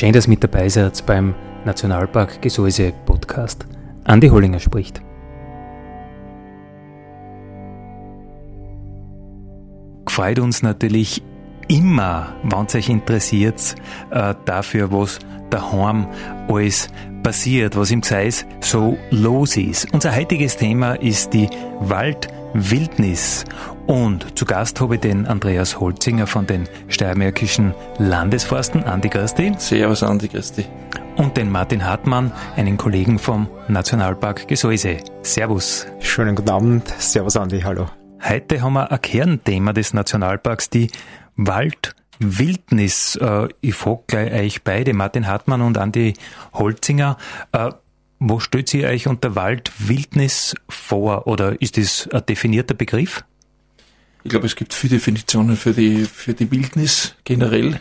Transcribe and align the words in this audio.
Schön, 0.00 0.14
dass 0.14 0.26
mit 0.26 0.42
dabei 0.42 0.66
seid 0.66 1.04
beim 1.04 1.34
Nationalpark 1.66 2.40
Gesäuse 2.40 2.94
Podcast. 3.04 3.66
Andi 4.04 4.28
Hollinger 4.28 4.58
spricht. 4.58 5.02
Freut 10.08 10.38
uns 10.38 10.62
natürlich 10.62 11.22
immer, 11.68 12.34
wenn 12.44 12.64
es 12.64 12.74
euch 12.76 12.88
interessiert, 12.88 13.74
äh, 14.10 14.34
dafür, 14.46 14.90
was 14.90 15.18
daheim 15.50 16.06
alles 16.48 16.88
passiert, 17.22 17.76
was 17.76 17.90
im 17.90 18.00
Gseis 18.00 18.46
so 18.60 18.96
los 19.10 19.58
ist. 19.58 19.92
Unser 19.92 20.16
heutiges 20.16 20.56
Thema 20.56 20.94
ist 20.94 21.34
die 21.34 21.50
Waldwildnis. 21.80 23.44
Und 23.86 24.38
zu 24.38 24.44
Gast 24.44 24.80
habe 24.80 24.94
ich 24.94 25.00
den 25.00 25.26
Andreas 25.26 25.80
Holzinger 25.80 26.26
von 26.26 26.46
den 26.46 26.68
Steiermärkischen 26.88 27.74
Landesforsten. 27.98 28.84
Andi 28.84 29.08
Christi. 29.08 29.52
Servus, 29.58 30.02
Andi 30.02 30.28
Christi. 30.28 30.64
Und 31.16 31.36
den 31.36 31.50
Martin 31.50 31.84
Hartmann, 31.84 32.32
einen 32.56 32.76
Kollegen 32.76 33.18
vom 33.18 33.48
Nationalpark 33.68 34.48
Gesäuse. 34.48 34.98
Servus. 35.22 35.86
Schönen 36.00 36.36
guten 36.36 36.50
Abend. 36.50 36.88
Servus, 36.98 37.36
Andi. 37.36 37.60
Hallo. 37.60 37.86
Heute 38.22 38.60
haben 38.60 38.74
wir 38.74 38.90
ein 38.90 39.00
Kernthema 39.00 39.72
des 39.72 39.94
Nationalparks, 39.94 40.70
die 40.70 40.90
Waldwildnis. 41.36 43.16
Äh, 43.16 43.48
ich 43.60 43.74
frage 43.74 44.02
gleich 44.06 44.32
euch 44.32 44.62
beide, 44.62 44.92
Martin 44.92 45.26
Hartmann 45.26 45.62
und 45.62 45.78
Andi 45.78 46.14
Holzinger. 46.52 47.16
Äh, 47.52 47.70
wo 48.18 48.38
stellt 48.38 48.72
ihr 48.74 48.88
euch 48.88 49.08
unter 49.08 49.34
Waldwildnis 49.34 50.54
vor 50.68 51.26
oder 51.26 51.60
ist 51.62 51.78
das 51.78 52.08
ein 52.12 52.24
definierter 52.26 52.74
Begriff? 52.74 53.24
Ich 54.22 54.30
glaube, 54.30 54.46
es 54.46 54.56
gibt 54.56 54.74
viele 54.74 54.96
Definitionen 54.96 55.56
für 55.56 55.72
die, 55.72 56.04
für 56.04 56.34
die 56.34 56.50
Wildnis 56.50 57.14
generell. 57.24 57.80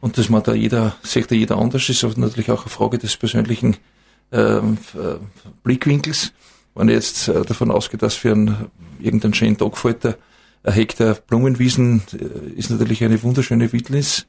Und 0.00 0.18
dass 0.18 0.28
man 0.28 0.42
da 0.42 0.54
jeder, 0.54 0.96
sieht 1.02 1.30
da 1.30 1.34
jeder 1.34 1.56
anders 1.56 1.88
ist, 1.88 2.04
aber 2.04 2.14
natürlich 2.16 2.50
auch 2.50 2.62
eine 2.62 2.70
Frage 2.70 2.98
des 2.98 3.16
persönlichen 3.16 3.76
ähm, 4.32 4.78
äh, 4.94 5.16
Blickwinkels. 5.62 6.32
Wenn 6.74 6.88
ich 6.88 6.94
jetzt 6.94 7.28
äh, 7.28 7.42
davon 7.42 7.70
ausgehe, 7.70 7.98
dass 7.98 8.14
für 8.14 8.32
einen, 8.32 8.70
irgendeinen 8.98 9.34
schönen 9.34 9.56
Tag 9.56 9.78
fällt, 9.78 10.04
ein 10.04 10.72
Hektar 10.72 11.14
Blumenwiesen 11.14 12.02
äh, 12.12 12.50
ist 12.58 12.70
natürlich 12.70 13.04
eine 13.04 13.22
wunderschöne 13.22 13.72
Wildnis, 13.72 14.26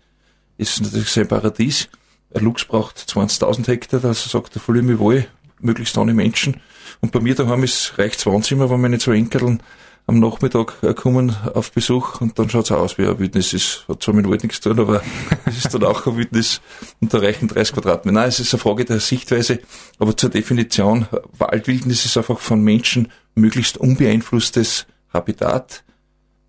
ist 0.57 0.81
natürlich 0.81 1.09
sein 1.09 1.27
Paradies. 1.27 1.89
Ein 2.33 2.43
Lux 2.43 2.65
braucht 2.65 2.97
20.000 2.97 3.67
Hektar, 3.67 4.03
also 4.03 4.29
sagt 4.29 4.55
der 4.55 4.61
voll 4.61 4.81
mir 4.81 4.99
wohl, 4.99 5.27
möglichst 5.59 5.97
ohne 5.97 6.13
Menschen. 6.13 6.61
Und 7.01 7.11
bei 7.11 7.19
mir 7.19 7.35
daheim 7.35 7.63
ist 7.63 7.97
reicht 7.97 8.25
Wohnzimmer, 8.25 8.69
wenn 8.69 8.81
meine 8.81 8.99
zwei 8.99 9.15
Enkeln 9.15 9.61
am 10.07 10.19
Nachmittag 10.19 10.77
äh, 10.83 10.93
kommen 10.93 11.35
auf 11.53 11.71
Besuch 11.71 12.21
und 12.21 12.37
dann 12.37 12.49
schaut's 12.49 12.71
aus 12.71 12.97
wie 12.97 13.07
ein 13.07 13.17
Wildnis. 13.17 13.53
Es 13.53 13.85
hat 13.87 14.03
zwar 14.03 14.13
mit 14.13 14.29
Wald 14.29 14.43
nichts 14.43 14.61
zu 14.61 14.69
tun, 14.69 14.79
aber 14.79 15.01
es 15.45 15.65
ist 15.65 15.73
dann 15.73 15.83
auch 15.83 16.05
ein 16.05 16.17
Wildnis 16.17 16.61
und 17.01 17.13
da 17.13 17.19
reichen 17.19 17.47
30 17.47 17.73
Quadratmeter. 17.73 18.13
Nein, 18.13 18.29
es 18.29 18.39
ist 18.39 18.53
eine 18.53 18.61
Frage 18.61 18.85
der 18.85 18.99
Sichtweise, 18.99 19.59
aber 19.97 20.15
zur 20.15 20.29
Definition, 20.29 21.07
Waldwildnis 21.37 22.05
ist 22.05 22.17
einfach 22.17 22.39
von 22.39 22.61
Menschen 22.61 23.11
möglichst 23.33 23.77
unbeeinflusstes 23.77 24.85
Habitat, 25.11 25.83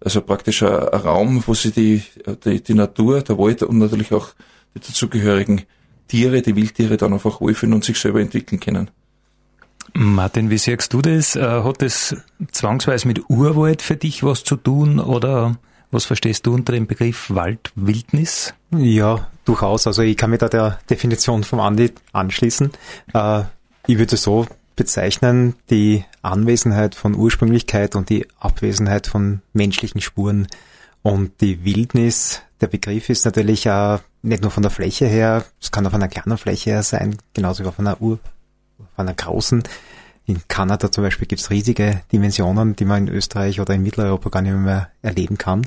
also 0.00 0.20
praktisch 0.20 0.62
ein, 0.62 0.70
ein 0.70 1.00
Raum, 1.00 1.42
wo 1.46 1.54
sie 1.54 1.70
die, 1.70 2.02
die, 2.44 2.62
die 2.62 2.74
Natur, 2.74 3.22
der 3.22 3.38
Wald 3.38 3.62
und 3.62 3.78
natürlich 3.78 4.12
auch 4.12 4.28
die 4.74 4.80
dazugehörigen 4.80 5.62
Tiere, 6.08 6.42
die 6.42 6.54
Wildtiere 6.54 6.96
dann 6.96 7.14
einfach 7.14 7.40
wohlfühlen 7.40 7.74
und 7.74 7.84
sich 7.84 7.98
selber 7.98 8.20
entwickeln 8.20 8.60
können. 8.60 8.90
Martin, 9.98 10.50
wie 10.50 10.58
siehst 10.58 10.92
du 10.92 11.00
das? 11.00 11.36
Äh, 11.36 11.40
hat 11.40 11.80
das 11.80 12.14
zwangsweise 12.52 13.08
mit 13.08 13.30
Urwald 13.30 13.80
für 13.80 13.96
dich 13.96 14.22
was 14.22 14.44
zu 14.44 14.56
tun 14.56 15.00
oder 15.00 15.56
was 15.90 16.04
verstehst 16.04 16.46
du 16.46 16.52
unter 16.52 16.74
dem 16.74 16.86
Begriff 16.86 17.30
Waldwildnis? 17.30 18.52
Ja, 18.76 19.26
durchaus. 19.46 19.86
Also 19.86 20.02
ich 20.02 20.18
kann 20.18 20.30
mir 20.30 20.38
da 20.38 20.50
der 20.50 20.78
Definition 20.90 21.44
vom 21.44 21.60
Andi 21.60 21.92
anschließen. 22.12 22.72
Äh, 23.14 23.44
ich 23.86 23.96
würde 23.96 24.18
so 24.18 24.46
bezeichnen, 24.76 25.54
die 25.70 26.04
Anwesenheit 26.20 26.94
von 26.94 27.14
Ursprünglichkeit 27.14 27.96
und 27.96 28.10
die 28.10 28.26
Abwesenheit 28.38 29.06
von 29.06 29.40
menschlichen 29.54 30.02
Spuren. 30.02 30.46
Und 31.00 31.40
die 31.40 31.64
Wildnis, 31.64 32.42
der 32.60 32.66
Begriff 32.66 33.08
ist 33.08 33.24
natürlich 33.24 33.70
auch 33.70 34.00
nicht 34.20 34.42
nur 34.42 34.50
von 34.50 34.62
der 34.62 34.70
Fläche 34.70 35.06
her, 35.06 35.46
es 35.58 35.70
kann 35.70 35.86
auch 35.86 35.92
von 35.92 36.02
einer 36.02 36.10
kleinen 36.10 36.36
Fläche 36.36 36.70
her 36.70 36.82
sein, 36.82 37.16
genauso 37.32 37.64
wie 37.64 37.72
von 37.72 37.86
einer 37.86 38.02
Ur 38.02 38.18
von 38.76 39.06
einer 39.06 39.14
großen. 39.14 39.62
In 40.26 40.42
Kanada 40.48 40.90
zum 40.90 41.04
Beispiel 41.04 41.28
gibt 41.28 41.40
es 41.40 41.50
riesige 41.50 42.02
Dimensionen, 42.10 42.74
die 42.74 42.84
man 42.84 43.06
in 43.06 43.14
Österreich 43.14 43.60
oder 43.60 43.74
in 43.74 43.82
Mitteleuropa 43.82 44.28
gar 44.30 44.42
nicht 44.42 44.54
mehr 44.54 44.88
erleben 45.02 45.38
kann. 45.38 45.66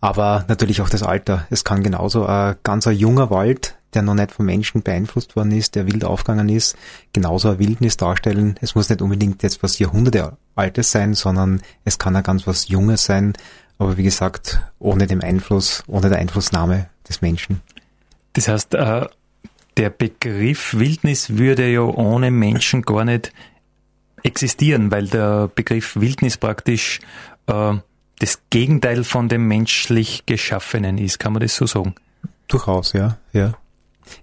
Aber 0.00 0.44
natürlich 0.46 0.80
auch 0.80 0.88
das 0.88 1.02
Alter. 1.02 1.46
Es 1.50 1.64
kann 1.64 1.82
genauso 1.82 2.24
ein 2.24 2.56
ganzer 2.62 2.92
junger 2.92 3.30
Wald, 3.30 3.76
der 3.94 4.02
noch 4.02 4.14
nicht 4.14 4.30
vom 4.30 4.46
Menschen 4.46 4.82
beeinflusst 4.82 5.34
worden 5.34 5.50
ist, 5.50 5.74
der 5.74 5.86
wild 5.86 6.04
aufgegangen 6.04 6.48
ist, 6.48 6.76
genauso 7.12 7.48
eine 7.48 7.58
Wildnis 7.58 7.96
darstellen. 7.96 8.56
Es 8.60 8.74
muss 8.74 8.88
nicht 8.88 9.02
unbedingt 9.02 9.42
jetzt 9.42 9.62
was 9.62 9.78
Jahrhunderte 9.78 10.36
Altes 10.54 10.92
sein, 10.92 11.14
sondern 11.14 11.62
es 11.84 11.98
kann 11.98 12.14
auch 12.14 12.22
ganz 12.22 12.46
was 12.46 12.68
Junges 12.68 13.04
sein. 13.04 13.32
Aber 13.78 13.96
wie 13.96 14.02
gesagt, 14.02 14.60
ohne 14.78 15.06
den 15.06 15.22
Einfluss, 15.22 15.82
ohne 15.86 16.08
der 16.08 16.18
Einflussnahme 16.18 16.88
des 17.08 17.22
Menschen. 17.22 17.62
Das 18.34 18.46
heißt, 18.46 18.74
äh, 18.74 19.06
der 19.78 19.90
Begriff 19.90 20.74
Wildnis 20.74 21.38
würde 21.38 21.70
ja 21.70 21.82
ohne 21.82 22.30
Menschen 22.30 22.82
gar 22.82 23.04
nicht 23.04 23.32
existieren, 24.24 24.90
weil 24.90 25.06
der 25.06 25.48
Begriff 25.54 25.94
Wildnis 25.96 26.36
praktisch 26.36 27.00
äh, 27.46 27.74
das 28.18 28.40
Gegenteil 28.50 29.04
von 29.04 29.28
dem 29.28 29.46
menschlich 29.46 30.26
Geschaffenen 30.26 30.98
ist. 30.98 31.20
Kann 31.20 31.32
man 31.32 31.42
das 31.42 31.54
so 31.54 31.66
sagen? 31.66 31.94
Durchaus, 32.48 32.92
ja, 32.92 33.18
ja. 33.32 33.54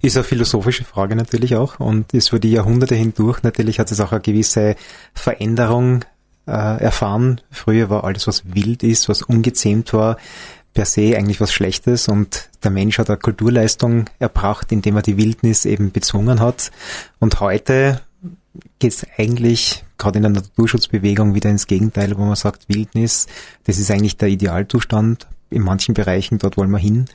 Ist 0.02 0.18
eine 0.18 0.24
philosophische 0.24 0.84
Frage 0.84 1.16
natürlich 1.16 1.56
auch 1.56 1.80
und 1.80 2.14
ist 2.14 2.30
für 2.30 2.40
die 2.40 2.52
Jahrhunderte 2.52 2.96
hindurch 2.96 3.44
natürlich 3.44 3.80
hat 3.80 3.92
es 3.92 4.00
auch 4.00 4.12
eine 4.12 4.22
gewisse 4.22 4.76
Veränderung 5.14 6.04
äh, 6.48 6.52
erfahren. 6.52 7.40
Früher 7.52 7.90
war 7.90 8.04
alles, 8.04 8.28
was 8.28 8.54
wild 8.54 8.84
ist, 8.84 9.08
was 9.10 9.22
ungezähmt 9.22 9.94
war, 9.94 10.18
per 10.76 10.86
se 10.86 11.18
eigentlich 11.18 11.42
was 11.42 11.54
Schlechtes 11.54 12.08
und 12.08 12.50
der 12.64 12.70
Mensch 12.70 13.00
hat 13.00 13.10
eine 13.10 13.18
Kulturleistung 13.18 14.06
erbracht, 14.20 14.72
indem 14.72 14.98
er 14.98 15.02
die 15.02 15.18
Wildnis 15.18 15.66
eben 15.66 15.92
bezwungen 15.92 16.42
hat. 16.42 16.70
Und 17.20 17.40
heute 17.40 18.02
geht 18.78 18.92
es 18.92 19.08
eigentlich 19.18 19.86
gerade 19.98 20.18
in 20.20 20.24
der 20.24 20.32
Naturschutzbewegung 20.32 21.34
wieder 21.34 21.50
ins 21.50 21.68
Gegenteil, 21.68 22.18
wo 22.18 22.26
man 22.26 22.36
sagt, 22.36 22.68
Wildnis, 22.68 23.28
das 23.64 23.80
ist 23.80 23.90
eigentlich 23.90 24.18
der 24.18 24.28
Idealzustand. 24.28 25.28
In 25.50 25.62
manchen 25.62 25.94
Bereichen, 25.94 26.40
dort 26.40 26.58
wollen 26.58 26.72
wir 26.72 26.78
hin. 26.78 27.06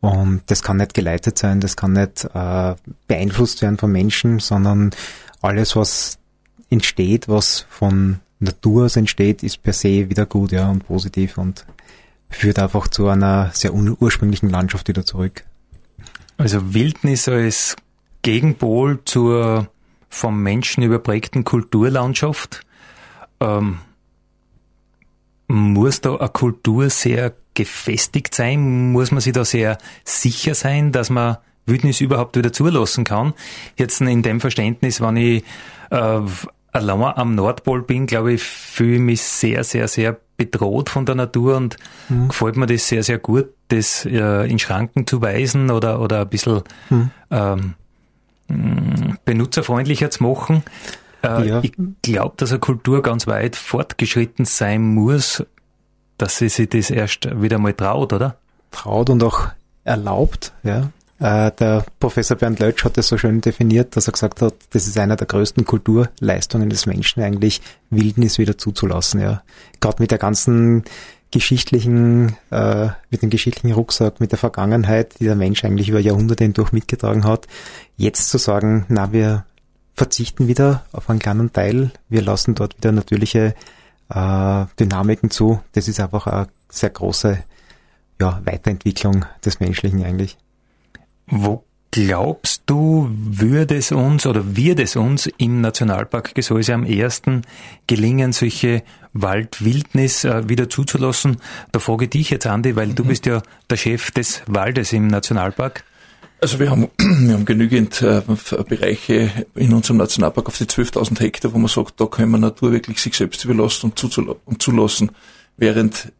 Und 0.00 0.42
das 0.46 0.62
kann 0.62 0.78
nicht 0.78 0.92
geleitet 0.92 1.38
sein, 1.38 1.60
das 1.60 1.76
kann 1.76 1.92
nicht 1.92 2.24
äh, 2.34 2.74
beeinflusst 3.06 3.62
werden 3.62 3.78
von 3.78 3.92
Menschen, 3.92 4.40
sondern 4.40 4.90
alles, 5.40 5.76
was 5.76 6.18
entsteht, 6.68 7.28
was 7.28 7.64
von 7.70 8.18
Natur 8.40 8.86
aus 8.86 8.96
entsteht, 8.96 9.42
ist 9.42 9.62
per 9.62 9.72
se 9.72 10.10
wieder 10.10 10.26
gut, 10.26 10.52
ja, 10.52 10.68
und 10.68 10.86
positiv 10.86 11.38
und 11.38 11.64
führt 12.36 12.58
einfach 12.58 12.88
zu 12.88 13.08
einer 13.08 13.50
sehr 13.52 13.72
ursprünglichen 13.74 14.50
Landschaft 14.50 14.88
wieder 14.88 15.04
zurück. 15.04 15.44
Also 16.36 16.74
Wildnis 16.74 17.28
als 17.28 17.76
Gegenpol 18.22 19.00
zur 19.04 19.68
vom 20.08 20.42
Menschen 20.42 20.82
überprägten 20.82 21.44
Kulturlandschaft. 21.44 22.64
Ähm, 23.40 23.78
muss 25.48 26.00
da 26.00 26.16
eine 26.16 26.28
Kultur 26.28 26.88
sehr 26.88 27.34
gefestigt 27.54 28.34
sein? 28.34 28.92
Muss 28.92 29.10
man 29.10 29.20
sich 29.20 29.32
da 29.32 29.44
sehr 29.44 29.78
sicher 30.04 30.54
sein, 30.54 30.92
dass 30.92 31.10
man 31.10 31.38
Wildnis 31.66 32.00
überhaupt 32.00 32.36
wieder 32.36 32.52
zulassen 32.52 33.04
kann? 33.04 33.34
Jetzt 33.76 34.00
in 34.00 34.22
dem 34.22 34.40
Verständnis, 34.40 35.00
wenn 35.00 35.16
ich 35.16 35.44
äh, 35.90 36.20
allein 36.74 37.02
am 37.02 37.34
Nordpol 37.34 37.82
bin, 37.82 38.06
glaube 38.06 38.34
ich, 38.34 38.42
fühle 38.42 38.96
ich 38.96 39.00
mich 39.00 39.22
sehr, 39.22 39.64
sehr, 39.64 39.88
sehr 39.88 40.18
bedroht 40.36 40.90
von 40.90 41.06
der 41.06 41.14
Natur 41.14 41.56
und 41.56 41.76
mhm. 42.08 42.28
gefällt 42.28 42.56
mir 42.56 42.66
das 42.66 42.88
sehr, 42.88 43.02
sehr 43.02 43.18
gut, 43.18 43.46
das 43.68 44.04
äh, 44.04 44.50
in 44.50 44.58
Schranken 44.58 45.06
zu 45.06 45.22
weisen 45.22 45.70
oder, 45.70 46.00
oder 46.00 46.22
ein 46.22 46.28
bisschen 46.28 46.62
mhm. 46.90 47.10
ähm, 47.30 47.74
mm, 48.48 49.14
benutzerfreundlicher 49.24 50.10
zu 50.10 50.24
machen. 50.24 50.64
Äh, 51.22 51.48
ja. 51.48 51.60
Ich 51.62 51.72
glaube, 52.02 52.34
dass 52.36 52.50
eine 52.50 52.58
Kultur 52.58 53.02
ganz 53.02 53.26
weit 53.28 53.54
fortgeschritten 53.54 54.44
sein 54.44 54.82
muss, 54.82 55.44
dass 56.18 56.38
sie 56.38 56.48
sich 56.48 56.68
das 56.68 56.90
erst 56.90 57.40
wieder 57.40 57.58
mal 57.58 57.72
traut, 57.72 58.12
oder? 58.12 58.36
Traut 58.72 59.10
und 59.10 59.22
auch 59.22 59.48
erlaubt, 59.84 60.52
ja. 60.64 60.90
Äh, 61.24 61.52
der 61.52 61.86
Professor 62.00 62.36
Bernd 62.36 62.58
Lötsch 62.58 62.84
hat 62.84 62.98
das 62.98 63.08
so 63.08 63.16
schön 63.16 63.40
definiert, 63.40 63.96
dass 63.96 64.08
er 64.08 64.12
gesagt 64.12 64.42
hat, 64.42 64.52
das 64.72 64.86
ist 64.86 64.98
einer 64.98 65.16
der 65.16 65.26
größten 65.26 65.64
Kulturleistungen 65.64 66.68
des 66.68 66.84
Menschen 66.84 67.22
eigentlich, 67.22 67.62
Wildnis 67.88 68.36
wieder 68.36 68.58
zuzulassen, 68.58 69.22
ja. 69.22 69.42
Gerade 69.80 70.02
mit 70.02 70.10
der 70.10 70.18
ganzen 70.18 70.84
geschichtlichen, 71.30 72.36
äh, 72.50 72.88
mit 73.08 73.22
dem 73.22 73.30
geschichtlichen 73.30 73.72
Rucksack, 73.72 74.20
mit 74.20 74.32
der 74.32 74.38
Vergangenheit, 74.38 75.18
die 75.18 75.24
der 75.24 75.34
Mensch 75.34 75.64
eigentlich 75.64 75.88
über 75.88 75.98
Jahrhunderte 75.98 76.44
hindurch 76.44 76.72
mitgetragen 76.72 77.24
hat, 77.24 77.46
jetzt 77.96 78.28
zu 78.28 78.36
sagen, 78.36 78.84
na, 78.90 79.10
wir 79.12 79.46
verzichten 79.94 80.46
wieder 80.46 80.84
auf 80.92 81.08
einen 81.08 81.20
kleinen 81.20 81.54
Teil, 81.54 81.90
wir 82.10 82.20
lassen 82.20 82.54
dort 82.54 82.76
wieder 82.76 82.92
natürliche 82.92 83.54
äh, 84.10 84.64
Dynamiken 84.78 85.30
zu, 85.30 85.62
das 85.72 85.88
ist 85.88 86.00
einfach 86.00 86.26
eine 86.26 86.48
sehr 86.68 86.90
große 86.90 87.42
ja, 88.20 88.42
Weiterentwicklung 88.44 89.24
des 89.42 89.58
Menschlichen 89.58 90.04
eigentlich. 90.04 90.36
Wo 91.26 91.64
glaubst 91.90 92.62
du, 92.66 93.08
würde 93.12 93.76
es 93.76 93.92
uns 93.92 94.26
oder 94.26 94.56
wird 94.56 94.80
es 94.80 94.96
uns 94.96 95.28
im 95.38 95.60
Nationalpark 95.60 96.34
Gesäuse 96.34 96.74
am 96.74 96.84
ersten 96.84 97.42
gelingen, 97.86 98.32
solche 98.32 98.82
Waldwildnis 99.12 100.24
äh, 100.24 100.48
wieder 100.48 100.68
zuzulassen? 100.68 101.36
Da 101.70 101.78
frage 101.78 102.06
ich 102.06 102.10
dich 102.10 102.30
jetzt, 102.30 102.48
Andi, 102.48 102.74
weil 102.74 102.88
mhm. 102.88 102.94
du 102.96 103.04
bist 103.04 103.26
ja 103.26 103.42
der 103.70 103.76
Chef 103.76 104.10
des 104.10 104.42
Waldes 104.46 104.92
im 104.92 105.06
Nationalpark. 105.06 105.84
Also 106.40 106.58
wir 106.58 106.68
haben, 106.68 106.88
wir 106.98 107.34
haben 107.34 107.44
genügend 107.44 108.02
äh, 108.02 108.22
Bereiche 108.68 109.30
in 109.54 109.72
unserem 109.72 109.98
Nationalpark 109.98 110.48
auf 110.48 110.58
die 110.58 110.64
12.000 110.64 111.20
Hektar, 111.20 111.54
wo 111.54 111.58
man 111.58 111.68
sagt, 111.68 112.00
da 112.00 112.06
können 112.06 112.32
wir 112.32 112.38
Natur 112.38 112.72
wirklich 112.72 113.00
sich 113.00 113.14
selbst 113.14 113.44
überlassen 113.44 113.92
und, 113.92 114.18
und 114.44 114.60
zulassen, 114.60 115.12
während 115.56 116.12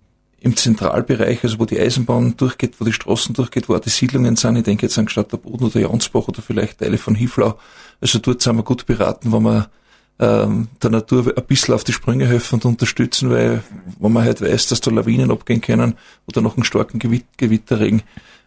im 0.45 0.57
Zentralbereich, 0.57 1.43
also 1.43 1.59
wo 1.59 1.65
die 1.65 1.81
Eisenbahn 1.81 2.37
durchgeht, 2.37 2.79
wo 2.79 2.85
die 2.85 2.93
Straßen 2.93 3.35
durchgeht, 3.35 3.69
wo 3.69 3.75
auch 3.75 3.81
die 3.81 3.89
Siedlungen 3.89 4.37
sind, 4.37 4.57
ich 4.57 4.63
denke 4.63 4.85
jetzt 4.85 4.99
an 4.99 5.09
Stadt 5.09 5.33
der 5.33 5.39
Boden 5.39 5.65
oder 5.65 5.81
Jansbach 5.81 6.29
oder 6.29 6.43
vielleicht 6.43 6.81
Teile 6.81 6.99
von 6.99 7.15
Hiflau, 7.15 7.59
also 8.03 8.19
dort 8.19 8.43
sind 8.43 8.57
wir 8.57 8.63
gut 8.63 8.85
beraten, 8.85 9.33
wenn 9.33 9.43
wir 9.43 9.71
ähm, 10.19 10.69
der 10.83 10.91
Natur 10.91 11.33
ein 11.35 11.45
bisschen 11.47 11.75
auf 11.75 11.83
die 11.83 11.95
Sprünge 11.95 12.27
helfen 12.27 12.57
und 12.57 12.67
unterstützen, 12.67 13.31
weil 13.31 13.63
wenn 13.99 14.13
man 14.13 14.23
halt 14.23 14.43
weiß, 14.43 14.69
dass 14.69 14.83
da 14.83 14.91
Lawinen 14.91 15.31
abgehen 15.31 15.63
können 15.63 15.95
oder 16.27 16.43
noch 16.43 16.57
einen 16.57 16.65
starken 16.65 16.99
Gewitterregen, 16.99 18.03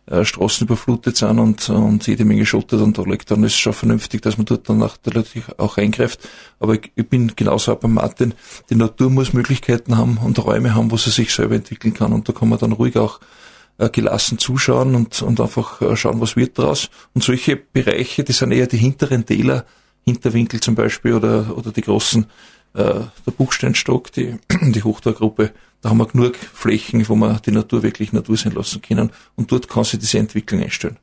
äh, 0.08 0.26
Straßen 0.26 0.66
überflutet 0.66 1.18
sind 1.18 1.40
und, 1.40 1.70
und 1.70 2.08
jede 2.08 2.26
Menge 2.26 2.46
Schotter 2.46 2.78
dann 2.78 2.94
da 2.94 3.04
liegt, 3.04 3.30
dann 3.30 3.44
ist 3.44 3.54
es 3.54 3.60
schon 3.60 3.74
vernünftig, 3.74 4.22
dass 4.22 4.38
man 4.38 4.46
dort 4.46 4.68
dann 4.70 4.78
natürlich 4.80 5.44
auch 5.58 5.78
eingreift. 5.78 6.28
Aber 6.60 6.76
ich, 6.76 6.92
ich 6.96 7.08
bin 7.08 7.34
genauso 7.36 7.74
auch 7.74 7.80
bei 7.80 7.88
Martin, 7.88 8.34
die 8.70 8.76
Natur 8.76 9.10
muss 9.10 9.34
Möglichkeiten 9.34 9.98
haben 9.98 10.18
und 10.18 10.44
Räume 10.44 10.76
haben, 10.76 10.92
wo 10.92 10.98
sie 10.98 11.12
sich 11.12 11.34
selber 11.34 11.56
entwickeln 11.56 11.94
kann 11.94 12.14
und 12.14 12.28
da 12.28 12.34
kann 12.34 12.50
man 12.50 12.60
dann 12.60 12.72
ruhig 12.72 12.98
auch 12.98 13.20
äh, 13.78 13.90
gelassen 13.90 14.38
zuschauen 14.38 14.96
und, 14.96 15.22
und 15.22 15.40
einfach 15.40 15.82
äh, 15.82 15.96
schauen, 15.96 16.22
was 16.22 16.36
wird 16.36 16.58
daraus. 16.58 16.90
Und 17.14 17.24
solche 17.24 17.56
Bereiche, 17.58 18.24
die 18.24 18.34
sind 18.34 18.52
eher 18.52 18.68
die 18.68 18.78
hinteren 18.78 19.26
Täler, 19.26 19.66
Hinterwinkel 20.06 20.62
zum 20.62 20.76
Beispiel 20.76 21.14
oder, 21.14 21.56
oder 21.56 21.72
die 21.72 21.82
großen, 21.82 22.28
äh, 22.74 23.02
der 23.26 23.32
Buchsteinstock, 23.38 24.12
die, 24.12 24.38
die 24.62 24.84
Hochtorgruppe, 24.84 25.52
da 25.82 25.90
haben 25.90 25.98
wir 25.98 26.08
genug 26.08 26.36
Flächen, 26.36 27.08
wo 27.08 27.16
wir 27.16 27.40
die 27.46 27.52
Natur 27.52 27.84
wirklich 27.84 28.14
Natur 28.14 28.38
sein 28.38 28.54
lassen 28.54 28.82
können 28.82 29.12
und 29.36 29.52
dort 29.52 29.70
kann 29.70 29.84
sich 29.84 30.00
diese 30.00 30.20
Entwicklung 30.20 30.62
einstellen. 30.62 30.98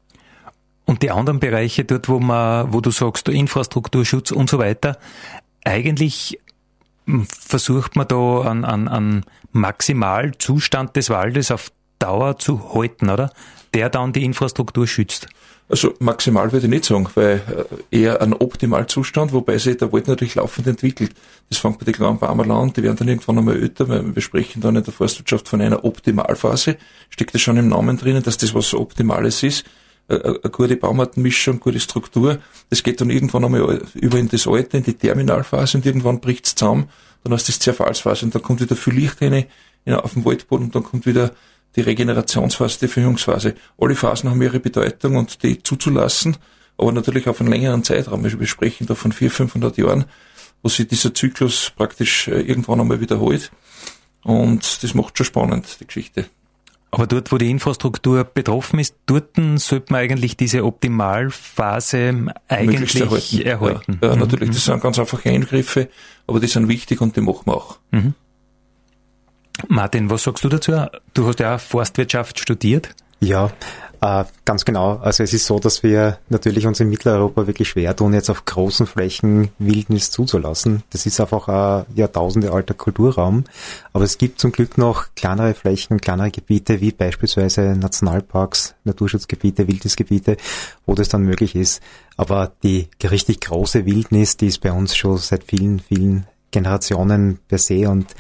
Und 0.84 1.02
die 1.02 1.10
anderen 1.10 1.40
Bereiche 1.40 1.84
dort, 1.84 2.08
wo 2.08 2.20
man, 2.20 2.72
wo 2.72 2.80
du 2.80 2.90
sagst, 2.90 3.28
Infrastrukturschutz 3.28 4.32
und 4.32 4.50
so 4.50 4.58
weiter, 4.58 4.98
eigentlich 5.64 6.38
hm, 7.06 7.26
versucht 7.26 7.96
man 7.96 8.08
da 8.08 8.40
an, 8.42 8.64
an, 8.64 8.88
an 8.88 9.24
Maximalzustand 9.52 10.96
des 10.96 11.10
Waldes 11.10 11.50
auf 11.50 11.72
Dauer 11.98 12.38
zu 12.38 12.74
halten, 12.74 13.08
oder? 13.08 13.32
Der 13.72 13.88
dann 13.88 14.12
die 14.12 14.24
Infrastruktur 14.24 14.86
schützt. 14.86 15.28
Also 15.68 15.94
maximal 15.98 16.52
würde 16.52 16.66
ich 16.66 16.70
nicht 16.70 16.84
sagen, 16.84 17.08
weil 17.14 17.40
äh, 17.90 18.02
eher 18.02 18.20
ein 18.20 18.34
Optimalzustand, 18.34 19.32
wobei 19.32 19.56
sich 19.56 19.78
der 19.78 19.92
Wald 19.92 20.08
natürlich 20.08 20.34
laufend 20.34 20.66
entwickelt. 20.66 21.12
Das 21.48 21.58
fängt 21.58 21.78
bei 21.78 21.86
den 21.86 21.94
kleinen 21.94 22.18
Bäumen 22.18 22.50
an, 22.50 22.72
die 22.74 22.82
werden 22.82 22.96
dann 22.96 23.08
irgendwann 23.08 23.38
einmal 23.38 23.56
älter, 23.56 23.88
weil 23.88 24.14
wir 24.14 24.22
sprechen 24.22 24.60
dann 24.60 24.76
in 24.76 24.84
der 24.84 24.92
Forstwirtschaft 24.92 25.48
von 25.48 25.62
einer 25.62 25.84
Optimalphase. 25.84 26.76
Steckt 27.08 27.34
das 27.34 27.40
schon 27.40 27.56
im 27.56 27.68
Namen 27.68 27.96
drinnen, 27.96 28.22
dass 28.22 28.36
das 28.36 28.54
was 28.54 28.74
Optimales 28.74 29.42
ist. 29.42 29.64
Äh, 30.06 30.16
äh, 30.16 30.38
eine 30.42 30.50
gute 30.50 30.76
Baumartenmischung, 30.76 31.60
gute 31.60 31.80
Struktur. 31.80 32.38
Das 32.68 32.82
geht 32.82 33.00
dann 33.00 33.08
irgendwann 33.08 33.44
einmal 33.44 33.80
über 33.94 34.18
in 34.18 34.28
das 34.28 34.46
Alte, 34.46 34.76
in 34.76 34.82
die 34.82 34.94
Terminalphase 34.94 35.78
und 35.78 35.86
irgendwann 35.86 36.20
bricht 36.20 36.46
es 36.46 36.54
zusammen. 36.54 36.90
Dann 37.22 37.32
hast 37.32 37.48
du 37.48 37.52
das 37.52 37.60
Zerfallsphase 37.60 38.26
und 38.26 38.34
dann 38.34 38.42
kommt 38.42 38.60
wieder 38.60 38.76
viel 38.76 38.94
Licht 38.94 39.22
rein 39.22 39.46
auf 39.86 40.12
dem 40.12 40.24
Waldboden 40.26 40.66
und 40.66 40.74
dann 40.74 40.82
kommt 40.82 41.06
wieder 41.06 41.32
die 41.76 41.80
Regenerationsphase, 41.80 42.78
die 42.80 42.88
Verjüngungsphase. 42.88 43.54
Alle 43.78 43.94
Phasen 43.94 44.30
haben 44.30 44.40
ihre 44.42 44.60
Bedeutung 44.60 45.16
und 45.16 45.42
die 45.42 45.62
zuzulassen, 45.62 46.36
aber 46.78 46.92
natürlich 46.92 47.28
auf 47.28 47.40
einen 47.40 47.50
längeren 47.50 47.84
Zeitraum. 47.84 48.24
Wir 48.24 48.46
sprechen 48.46 48.86
da 48.86 48.94
von 48.94 49.12
400, 49.12 49.36
500 49.36 49.78
Jahren, 49.78 50.04
wo 50.62 50.68
sich 50.68 50.86
dieser 50.88 51.14
Zyklus 51.14 51.72
praktisch 51.76 52.28
äh, 52.28 52.40
irgendwann 52.40 52.80
einmal 52.80 53.00
wiederholt. 53.00 53.50
Und 54.22 54.82
das 54.82 54.94
macht 54.94 55.18
schon 55.18 55.26
spannend, 55.26 55.76
die 55.80 55.86
Geschichte. 55.86 56.26
Aber 56.94 57.08
dort, 57.08 57.32
wo 57.32 57.38
die 57.38 57.50
Infrastruktur 57.50 58.22
betroffen 58.22 58.78
ist, 58.78 58.94
dort 59.06 59.36
sollte 59.56 59.92
man 59.92 60.02
eigentlich 60.02 60.36
diese 60.36 60.64
Optimalphase 60.64 62.26
eigentlich 62.46 63.00
erhalten. 63.00 63.42
erhalten. 63.42 63.98
Ja, 64.00 64.08
ja 64.10 64.14
mhm. 64.14 64.20
natürlich. 64.20 64.50
Das 64.50 64.64
sind 64.64 64.80
ganz 64.80 64.98
einfache 65.00 65.28
Eingriffe, 65.28 65.88
aber 66.28 66.38
die 66.38 66.46
sind 66.46 66.68
wichtig 66.68 67.00
und 67.00 67.16
die 67.16 67.20
machen 67.20 67.42
wir 67.46 67.56
auch. 67.56 67.78
Mhm. 67.90 68.14
Martin, 69.68 70.10
was 70.10 70.24
sagst 70.24 70.44
du 70.44 70.48
dazu? 70.48 70.72
Du 71.14 71.26
hast 71.26 71.40
ja 71.40 71.58
Forstwirtschaft 71.58 72.38
studiert. 72.38 72.90
Ja, 73.20 73.50
äh, 74.04 74.24
ganz 74.44 74.66
genau. 74.66 74.98
Also 74.98 75.22
es 75.22 75.32
ist 75.32 75.46
so, 75.46 75.58
dass 75.58 75.82
wir 75.82 76.18
natürlich 76.28 76.66
uns 76.66 76.78
in 76.80 76.90
Mitteleuropa 76.90 77.46
wirklich 77.46 77.70
schwer 77.70 77.96
tun, 77.96 78.12
jetzt 78.12 78.28
auf 78.28 78.44
großen 78.44 78.86
Flächen 78.86 79.48
Wildnis 79.58 80.10
zuzulassen. 80.10 80.82
Das 80.90 81.06
ist 81.06 81.20
einfach 81.20 81.48
ein 81.48 81.86
Jahrtausende 81.94 82.52
alter 82.52 82.74
Kulturraum. 82.74 83.44
Aber 83.94 84.04
es 84.04 84.18
gibt 84.18 84.40
zum 84.40 84.52
Glück 84.52 84.76
noch 84.76 85.06
kleinere 85.16 85.54
Flächen, 85.54 86.02
kleinere 86.02 86.30
Gebiete, 86.30 86.82
wie 86.82 86.92
beispielsweise 86.92 87.76
Nationalparks, 87.76 88.74
Naturschutzgebiete, 88.84 89.68
Wildnisgebiete, 89.68 90.36
wo 90.84 90.94
das 90.94 91.08
dann 91.08 91.22
möglich 91.22 91.54
ist. 91.54 91.82
Aber 92.18 92.52
die 92.62 92.88
richtig 93.02 93.40
große 93.40 93.86
Wildnis, 93.86 94.36
die 94.36 94.48
ist 94.48 94.60
bei 94.60 94.72
uns 94.72 94.94
schon 94.96 95.16
seit 95.16 95.44
vielen, 95.44 95.80
vielen 95.80 96.26
Generationen 96.50 97.38
per 97.48 97.58
se 97.58 97.88
und 97.88 98.14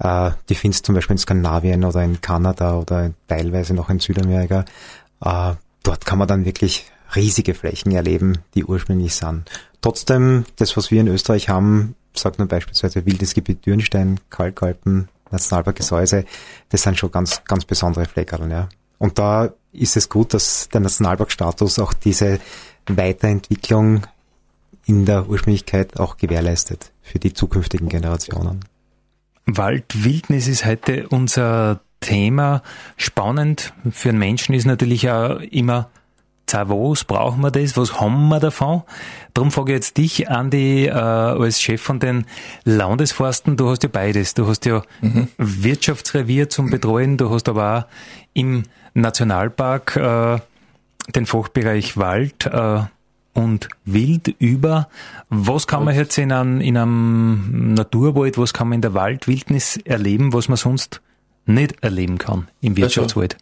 äh, 0.00 0.30
die 0.48 0.54
findest 0.54 0.84
du 0.84 0.86
zum 0.86 0.94
Beispiel 0.94 1.14
in 1.14 1.18
Skandinavien 1.18 1.84
oder 1.84 2.02
in 2.02 2.20
Kanada 2.20 2.74
oder 2.76 3.12
teilweise 3.28 3.74
noch 3.74 3.90
in 3.90 4.00
Südamerika. 4.00 4.64
Äh, 5.20 5.54
dort 5.82 6.06
kann 6.06 6.18
man 6.18 6.28
dann 6.28 6.44
wirklich 6.44 6.90
riesige 7.14 7.54
Flächen 7.54 7.92
erleben, 7.92 8.38
die 8.54 8.64
ursprünglich 8.64 9.14
sind. 9.14 9.50
Trotzdem, 9.80 10.44
das, 10.56 10.76
was 10.76 10.90
wir 10.90 11.00
in 11.00 11.08
Österreich 11.08 11.48
haben, 11.48 11.94
sagt 12.14 12.38
man 12.38 12.48
beispielsweise 12.48 13.04
Wildes 13.06 13.34
Gebiet 13.34 13.64
Dürnstein, 13.66 14.20
Kalkalpen, 14.30 15.08
Nationalpark 15.30 15.76
Gesäuse, 15.76 16.24
das 16.70 16.82
sind 16.82 16.98
schon 16.98 17.12
ganz, 17.12 17.44
ganz 17.44 17.64
besondere 17.64 18.06
Fleckerl, 18.06 18.50
ja. 18.50 18.68
Und 18.98 19.18
da 19.18 19.52
ist 19.72 19.96
es 19.96 20.08
gut, 20.08 20.34
dass 20.34 20.68
der 20.68 20.80
Nationalparkstatus 20.80 21.78
auch 21.78 21.94
diese 21.94 22.40
Weiterentwicklung 22.86 24.06
in 24.84 25.06
der 25.06 25.28
Ursprünglichkeit 25.28 25.98
auch 25.98 26.16
gewährleistet 26.16 26.90
für 27.02 27.18
die 27.18 27.32
zukünftigen 27.32 27.88
Generationen. 27.88 28.60
Waldwildnis 29.56 30.48
ist 30.48 30.64
heute 30.64 31.08
unser 31.08 31.80
Thema. 32.00 32.62
Spannend 32.96 33.72
für 33.90 34.10
einen 34.10 34.18
Menschen 34.18 34.54
ist 34.54 34.66
natürlich 34.66 35.10
auch 35.10 35.40
immer, 35.40 35.90
was 36.52 37.04
brauchen 37.04 37.42
wir 37.42 37.50
das? 37.52 37.76
Was 37.76 38.00
haben 38.00 38.28
wir 38.28 38.40
davon? 38.40 38.82
Darum 39.34 39.52
frage 39.52 39.72
ich 39.72 39.76
jetzt 39.76 39.96
dich, 39.98 40.28
Andi, 40.28 40.86
äh, 40.86 40.90
als 40.90 41.60
Chef 41.62 41.80
von 41.80 42.00
den 42.00 42.26
Landesforsten. 42.64 43.56
Du 43.56 43.70
hast 43.70 43.84
ja 43.84 43.88
beides. 43.88 44.34
Du 44.34 44.48
hast 44.48 44.66
ja 44.66 44.82
mhm. 45.00 45.28
Wirtschaftsrevier 45.38 46.48
zum 46.48 46.70
Betreuen, 46.70 47.16
du 47.16 47.30
hast 47.30 47.48
aber 47.48 47.78
auch 47.78 47.92
im 48.34 48.64
Nationalpark 48.94 49.96
äh, 49.96 50.38
den 51.14 51.26
Fachbereich 51.26 51.96
Wald. 51.96 52.46
Äh, 52.46 52.82
und 53.32 53.68
wild 53.84 54.28
über. 54.38 54.88
Was 55.28 55.66
kann 55.66 55.84
man 55.84 55.94
jetzt 55.94 56.18
in 56.18 56.32
einem, 56.32 56.60
in 56.60 56.76
einem 56.76 57.74
Naturwald, 57.74 58.38
was 58.38 58.52
kann 58.52 58.68
man 58.68 58.76
in 58.76 58.82
der 58.82 58.94
Waldwildnis 58.94 59.78
erleben, 59.84 60.32
was 60.32 60.48
man 60.48 60.56
sonst 60.56 61.00
nicht 61.46 61.82
erleben 61.82 62.18
kann 62.18 62.48
im 62.60 62.72
also, 62.72 62.82
Wirtschaftswald? 62.82 63.36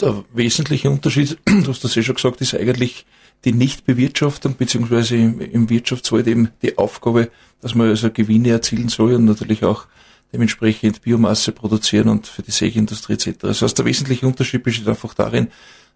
Also, 0.00 0.12
der 0.12 0.24
wesentliche 0.36 0.90
Unterschied, 0.90 1.38
du 1.44 1.66
hast 1.66 1.84
das 1.84 1.94
ja 1.94 2.02
schon 2.02 2.16
gesagt, 2.16 2.40
ist 2.40 2.54
eigentlich 2.54 3.06
die 3.44 3.52
Nichtbewirtschaftung, 3.52 4.56
beziehungsweise 4.56 5.16
im 5.16 5.68
Wirtschaftswald 5.68 6.26
eben 6.28 6.50
die 6.62 6.78
Aufgabe, 6.78 7.30
dass 7.60 7.74
man 7.74 7.88
also 7.88 8.10
Gewinne 8.10 8.50
erzielen 8.50 8.88
soll 8.88 9.14
und 9.14 9.24
natürlich 9.24 9.64
auch 9.64 9.86
dementsprechend 10.32 11.02
Biomasse 11.02 11.52
produzieren 11.52 12.08
und 12.08 12.26
für 12.26 12.42
die 12.42 12.52
Sägeindustrie 12.52 13.14
etc. 13.14 13.38
Das 13.40 13.62
heißt, 13.62 13.76
der 13.76 13.84
wesentliche 13.84 14.26
Unterschied 14.26 14.62
besteht 14.62 14.88
einfach 14.88 15.14
darin, 15.14 15.48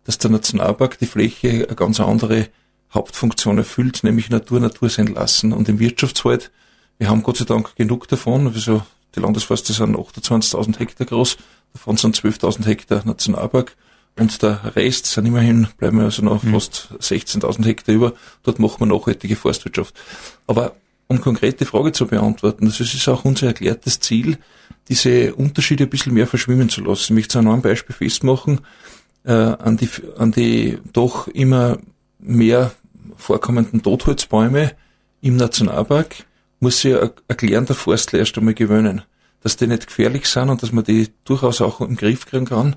dass 0.04 0.18
der 0.18 0.30
Nationalpark 0.30 0.98
die 0.98 1.06
Fläche 1.06 1.66
eine 1.66 1.76
ganz 1.76 2.00
andere 2.00 2.48
Hauptfunktion 2.92 3.58
erfüllt, 3.58 4.04
nämlich 4.04 4.30
Natur 4.30 4.60
Natur 4.60 4.88
sein 4.88 5.08
lassen. 5.08 5.52
Und 5.52 5.68
im 5.68 5.78
Wirtschaftswald, 5.78 6.50
wir 6.98 7.08
haben 7.08 7.22
Gott 7.22 7.38
sei 7.38 7.44
Dank 7.44 7.76
genug 7.76 8.08
davon, 8.08 8.46
also 8.46 8.82
die 9.14 9.20
Landesforste 9.20 9.72
sind 9.72 9.96
28.000 9.96 10.78
Hektar 10.78 11.06
groß, 11.06 11.36
davon 11.72 11.96
sind 11.96 12.16
12.000 12.16 12.66
Hektar 12.66 13.02
Nationalpark 13.04 13.76
und 14.18 14.42
der 14.42 14.76
Rest 14.76 15.06
sind 15.06 15.26
immerhin, 15.26 15.68
bleiben 15.78 15.98
wir 15.98 16.04
also 16.04 16.22
noch 16.22 16.42
mhm. 16.42 16.52
fast 16.52 16.88
16.000 17.00 17.64
Hektar 17.64 17.94
über, 17.94 18.12
dort 18.42 18.58
machen 18.58 18.80
wir 18.80 18.86
nachhaltige 18.86 19.36
Forstwirtschaft. 19.36 19.94
Aber 20.46 20.76
um 21.08 21.20
konkrete 21.20 21.64
Frage 21.64 21.92
zu 21.92 22.06
beantworten, 22.06 22.66
das 22.66 22.80
ist 22.80 23.08
auch 23.08 23.24
unser 23.24 23.48
erklärtes 23.48 24.00
Ziel, 24.00 24.38
diese 24.88 25.34
Unterschiede 25.34 25.84
ein 25.84 25.90
bisschen 25.90 26.14
mehr 26.14 26.26
verschwimmen 26.26 26.68
zu 26.68 26.80
lassen. 26.82 27.04
Ich 27.04 27.10
möchte 27.10 27.38
an 27.38 27.48
einem 27.48 27.62
Beispiel 27.62 27.94
festmachen, 27.94 28.60
äh, 29.24 29.32
an, 29.32 29.76
die, 29.76 29.88
an 30.16 30.32
die 30.32 30.78
doch 30.92 31.28
immer 31.28 31.78
mehr 32.26 32.72
vorkommenden 33.16 33.82
Totholzbäume 33.82 34.72
im 35.20 35.36
Nationalpark 35.36 36.24
muss 36.60 36.80
sich 36.80 36.94
ein 36.96 37.10
erklärender 37.28 37.74
Forstler 37.74 38.18
erst 38.18 38.36
einmal 38.36 38.54
gewöhnen, 38.54 39.02
dass 39.42 39.56
die 39.56 39.66
nicht 39.66 39.86
gefährlich 39.86 40.26
sind 40.26 40.48
und 40.48 40.62
dass 40.62 40.72
man 40.72 40.84
die 40.84 41.08
durchaus 41.24 41.60
auch 41.60 41.80
im 41.80 41.96
Griff 41.96 42.26
kriegen 42.26 42.46
kann 42.46 42.76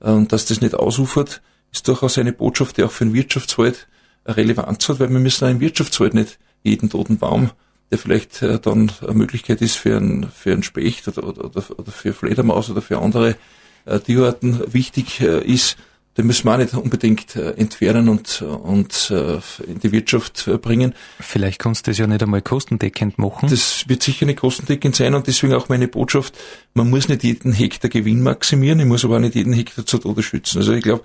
äh, 0.00 0.10
und 0.10 0.32
dass 0.32 0.46
das 0.46 0.60
nicht 0.60 0.74
ausufert, 0.74 1.42
ist 1.72 1.86
durchaus 1.86 2.18
eine 2.18 2.32
Botschaft, 2.32 2.76
die 2.76 2.84
auch 2.84 2.90
für 2.90 3.04
den 3.04 3.14
Wirtschaftswald 3.14 3.88
Relevanz 4.26 4.88
hat, 4.88 5.00
weil 5.00 5.10
wir 5.10 5.20
müssen 5.20 5.44
auch 5.44 5.50
im 5.50 5.60
Wirtschaftswald 5.60 6.14
nicht 6.14 6.38
jeden 6.62 6.90
toten 6.90 7.18
Baum, 7.18 7.50
der 7.90 7.98
vielleicht 7.98 8.42
äh, 8.42 8.58
dann 8.58 8.90
eine 9.00 9.14
Möglichkeit 9.14 9.62
ist 9.62 9.76
für 9.76 9.96
einen, 9.96 10.28
für 10.30 10.52
einen 10.52 10.62
Specht 10.62 11.08
oder, 11.08 11.26
oder, 11.26 11.78
oder 11.78 11.92
für 11.92 12.12
Fledermaus 12.12 12.70
oder 12.70 12.82
für 12.82 12.98
andere 12.98 13.36
äh, 13.84 14.00
Tierarten 14.00 14.72
wichtig 14.72 15.20
ist, 15.20 15.76
den 16.18 16.26
müssen 16.26 16.44
wir 16.46 16.54
auch 16.54 16.58
nicht 16.58 16.74
unbedingt 16.74 17.36
äh, 17.36 17.52
entfernen 17.52 18.08
und, 18.08 18.42
und 18.42 19.10
äh, 19.10 19.38
in 19.66 19.78
die 19.80 19.92
Wirtschaft 19.92 20.48
äh, 20.48 20.58
bringen. 20.58 20.92
Vielleicht 21.20 21.60
kannst 21.60 21.86
du 21.86 21.92
das 21.92 21.98
ja 21.98 22.08
nicht 22.08 22.22
einmal 22.22 22.42
kostendeckend 22.42 23.18
machen. 23.18 23.48
Das 23.48 23.88
wird 23.88 24.02
sicher 24.02 24.26
nicht 24.26 24.40
kostendeckend 24.40 24.96
sein 24.96 25.14
und 25.14 25.28
deswegen 25.28 25.54
auch 25.54 25.68
meine 25.68 25.86
Botschaft, 25.86 26.36
man 26.74 26.90
muss 26.90 27.08
nicht 27.08 27.22
jeden 27.22 27.52
Hektar 27.52 27.88
Gewinn 27.88 28.22
maximieren, 28.22 28.80
ich 28.80 28.86
muss 28.86 29.04
aber 29.04 29.16
auch 29.16 29.20
nicht 29.20 29.36
jeden 29.36 29.52
Hektar 29.52 29.86
zu 29.86 29.98
Tode 29.98 30.24
schützen. 30.24 30.58
Also 30.58 30.72
ich 30.72 30.82
glaube, 30.82 31.04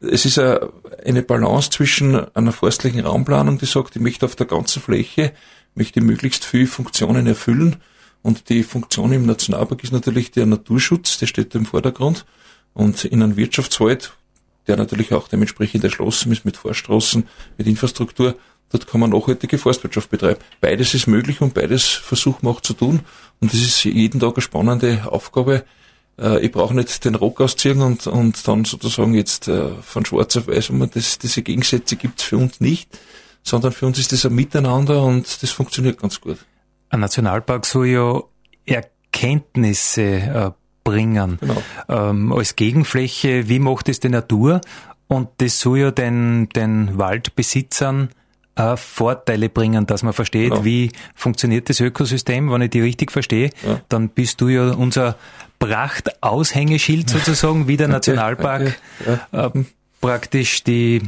es 0.00 0.26
ist 0.26 0.38
eine 0.38 1.22
Balance 1.22 1.70
zwischen 1.70 2.14
einer 2.34 2.52
forstlichen 2.52 3.00
Raumplanung, 3.00 3.58
die 3.58 3.66
sagt, 3.66 3.96
ich 3.96 4.02
möchte 4.02 4.26
auf 4.26 4.36
der 4.36 4.46
ganzen 4.46 4.82
Fläche, 4.82 5.32
möchte 5.74 6.02
möglichst 6.02 6.44
viele 6.44 6.66
Funktionen 6.66 7.26
erfüllen 7.26 7.76
und 8.20 8.50
die 8.50 8.62
Funktion 8.62 9.12
im 9.12 9.24
Nationalpark 9.24 9.82
ist 9.82 9.92
natürlich 9.92 10.30
der 10.30 10.44
Naturschutz, 10.44 11.18
der 11.18 11.26
steht 11.26 11.54
im 11.54 11.66
Vordergrund. 11.66 12.24
Und 12.74 13.04
in 13.04 13.22
einem 13.22 13.36
Wirtschaftswald, 13.36 14.14
der 14.66 14.76
natürlich 14.76 15.12
auch 15.12 15.28
dementsprechend 15.28 15.84
erschlossen 15.84 16.32
ist 16.32 16.44
mit 16.44 16.56
Vorstraßen, 16.56 17.26
mit 17.58 17.66
Infrastruktur. 17.66 18.36
Dort 18.70 18.86
kann 18.86 19.00
man 19.00 19.10
nachhaltige 19.10 19.58
Forstwirtschaft 19.58 20.10
betreiben. 20.10 20.40
Beides 20.60 20.94
ist 20.94 21.06
möglich 21.06 21.40
und 21.40 21.52
beides 21.52 21.84
versuchen 21.84 22.46
wir 22.46 22.50
auch 22.50 22.60
zu 22.60 22.72
tun. 22.72 23.00
Und 23.40 23.52
das 23.52 23.60
ist 23.60 23.84
jeden 23.84 24.20
Tag 24.20 24.34
eine 24.34 24.42
spannende 24.42 25.06
Aufgabe. 25.10 25.64
Äh, 26.18 26.44
ich 26.44 26.52
brauche 26.52 26.74
nicht 26.74 27.04
den 27.04 27.14
Rock 27.14 27.40
ausziehen 27.40 27.82
und, 27.82 28.06
und 28.06 28.46
dann 28.48 28.64
sozusagen 28.64 29.14
jetzt 29.14 29.48
äh, 29.48 29.70
von 29.82 30.06
schwarz 30.06 30.36
auf 30.36 30.48
weiß, 30.48 30.70
und 30.70 30.96
das, 30.96 31.18
diese 31.18 31.42
Gegensätze 31.42 31.96
gibt's 31.96 32.22
für 32.22 32.38
uns 32.38 32.60
nicht, 32.60 32.98
sondern 33.42 33.72
für 33.72 33.86
uns 33.86 33.98
ist 33.98 34.12
das 34.12 34.24
ein 34.24 34.34
Miteinander 34.34 35.02
und 35.02 35.42
das 35.42 35.50
funktioniert 35.50 36.00
ganz 36.00 36.20
gut. 36.20 36.38
Ein 36.88 37.00
Nationalpark 37.00 37.66
soll 37.66 37.86
ja 37.86 38.22
Erkenntnisse 38.64 40.02
äh, 40.02 40.50
bringen. 40.84 41.38
Genau. 41.40 41.62
Ähm, 41.88 42.32
als 42.32 42.56
Gegenfläche, 42.56 43.48
wie 43.48 43.58
macht 43.58 43.88
es 43.88 44.00
die 44.00 44.08
Natur? 44.08 44.60
Und 45.08 45.28
das 45.38 45.60
soll 45.60 45.78
ja 45.78 45.90
den, 45.90 46.48
den 46.50 46.98
Waldbesitzern 46.98 48.08
äh, 48.56 48.76
Vorteile 48.76 49.48
bringen, 49.48 49.86
dass 49.86 50.02
man 50.02 50.12
versteht, 50.12 50.50
genau. 50.50 50.64
wie 50.64 50.90
funktioniert 51.14 51.68
das 51.68 51.80
Ökosystem. 51.80 52.50
Wenn 52.50 52.62
ich 52.62 52.70
die 52.70 52.80
richtig 52.80 53.10
verstehe, 53.10 53.50
ja. 53.66 53.80
dann 53.88 54.08
bist 54.08 54.40
du 54.40 54.48
ja 54.48 54.70
unser 54.72 55.16
Prachtaushängeschild 55.58 57.08
sozusagen, 57.08 57.68
wie 57.68 57.76
der 57.76 57.88
Nationalpark 57.88 58.78
okay. 59.00 59.18
Ja. 59.32 59.46
Äh, 59.46 59.64
praktisch 60.00 60.64
die 60.64 61.00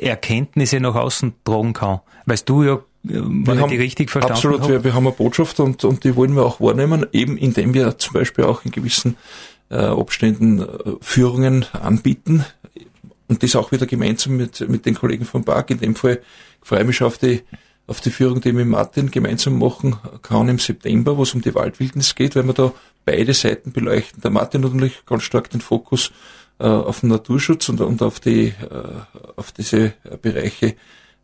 Erkenntnisse 0.00 0.78
nach 0.78 0.94
außen 0.94 1.32
tragen 1.44 1.72
kann. 1.72 2.00
Weißt 2.26 2.48
du 2.48 2.62
ja 2.62 2.78
wir 3.04 3.66
die 3.66 3.76
richtig 3.76 4.10
verstanden 4.10 4.36
absolut, 4.36 4.60
habe. 4.62 4.72
Wir, 4.72 4.84
wir 4.84 4.94
haben 4.94 5.06
eine 5.06 5.14
Botschaft 5.14 5.60
und, 5.60 5.84
und 5.84 6.04
die 6.04 6.16
wollen 6.16 6.34
wir 6.34 6.44
auch 6.44 6.60
wahrnehmen, 6.60 7.06
eben 7.12 7.36
indem 7.36 7.74
wir 7.74 7.98
zum 7.98 8.14
Beispiel 8.14 8.44
auch 8.44 8.64
in 8.64 8.70
gewissen 8.70 9.16
äh, 9.70 9.76
Abständen 9.76 10.60
äh, 10.60 10.66
Führungen 11.00 11.66
anbieten 11.72 12.44
und 13.28 13.42
das 13.42 13.56
auch 13.56 13.72
wieder 13.72 13.86
gemeinsam 13.86 14.36
mit, 14.36 14.66
mit 14.68 14.86
den 14.86 14.94
Kollegen 14.94 15.24
vom 15.24 15.44
Park. 15.44 15.70
In 15.70 15.78
dem 15.78 15.94
Fall 15.94 16.20
freue 16.62 16.80
ich 16.80 16.86
mich 16.86 17.02
auf 17.02 17.18
die, 17.18 17.42
auf 17.86 18.00
die 18.00 18.10
Führung, 18.10 18.40
die 18.40 18.48
ich 18.48 18.54
mit 18.54 18.66
Martin 18.66 19.10
gemeinsam 19.10 19.58
machen 19.58 19.96
kann 20.22 20.48
im 20.48 20.58
September, 20.58 21.16
wo 21.16 21.24
es 21.24 21.34
um 21.34 21.42
die 21.42 21.54
Waldwildnis 21.54 22.14
geht, 22.14 22.36
weil 22.36 22.46
wir 22.46 22.54
da 22.54 22.72
beide 23.04 23.34
Seiten 23.34 23.72
beleuchten. 23.72 24.22
Der 24.22 24.30
Martin 24.30 24.62
natürlich 24.62 25.04
ganz 25.04 25.24
stark 25.24 25.50
den 25.50 25.60
Fokus 25.60 26.10
äh, 26.58 26.64
auf 26.64 27.00
den 27.00 27.10
Naturschutz 27.10 27.68
und, 27.68 27.80
und 27.80 28.02
auf 28.02 28.20
die, 28.20 28.48
äh, 28.48 28.54
auf 29.36 29.52
diese 29.52 29.92
Bereiche 30.22 30.76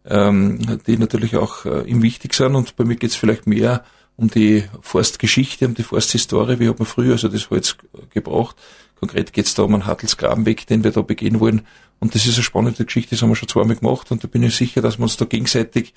ähm, 0.04 0.80
die 0.86 0.96
natürlich 0.96 1.36
auch 1.36 1.64
äh, 1.64 1.82
ihm 1.82 2.02
wichtig 2.02 2.34
sind. 2.34 2.54
Und 2.54 2.76
bei 2.76 2.84
mir 2.84 2.96
geht 2.96 3.10
es 3.10 3.16
vielleicht 3.16 3.46
mehr 3.46 3.84
um 4.16 4.28
die 4.28 4.64
Forstgeschichte, 4.82 5.66
um 5.66 5.74
die 5.74 5.82
Forsthistorie, 5.82 6.58
wie 6.58 6.68
hat 6.68 6.78
man 6.78 6.86
früher 6.86 7.12
also 7.12 7.28
das 7.28 7.50
Holz 7.50 7.76
gebraucht. 8.10 8.56
Konkret 8.98 9.32
geht 9.32 9.46
es 9.46 9.54
da 9.54 9.62
um 9.62 9.72
einen 9.72 9.86
Hartelsgrabenweg, 9.86 10.66
den 10.66 10.84
wir 10.84 10.90
da 10.90 11.00
begehen 11.00 11.40
wollen. 11.40 11.62
Und 12.00 12.14
das 12.14 12.26
ist 12.26 12.34
eine 12.34 12.42
spannende 12.42 12.84
Geschichte, 12.84 13.14
das 13.14 13.22
haben 13.22 13.30
wir 13.30 13.36
schon 13.36 13.48
zweimal 13.48 13.76
gemacht 13.76 14.10
und 14.10 14.22
da 14.22 14.28
bin 14.28 14.42
ich 14.42 14.56
sicher, 14.56 14.82
dass 14.82 14.98
wir 14.98 15.02
uns 15.04 15.16
da 15.16 15.24
gegenseitig 15.24 15.94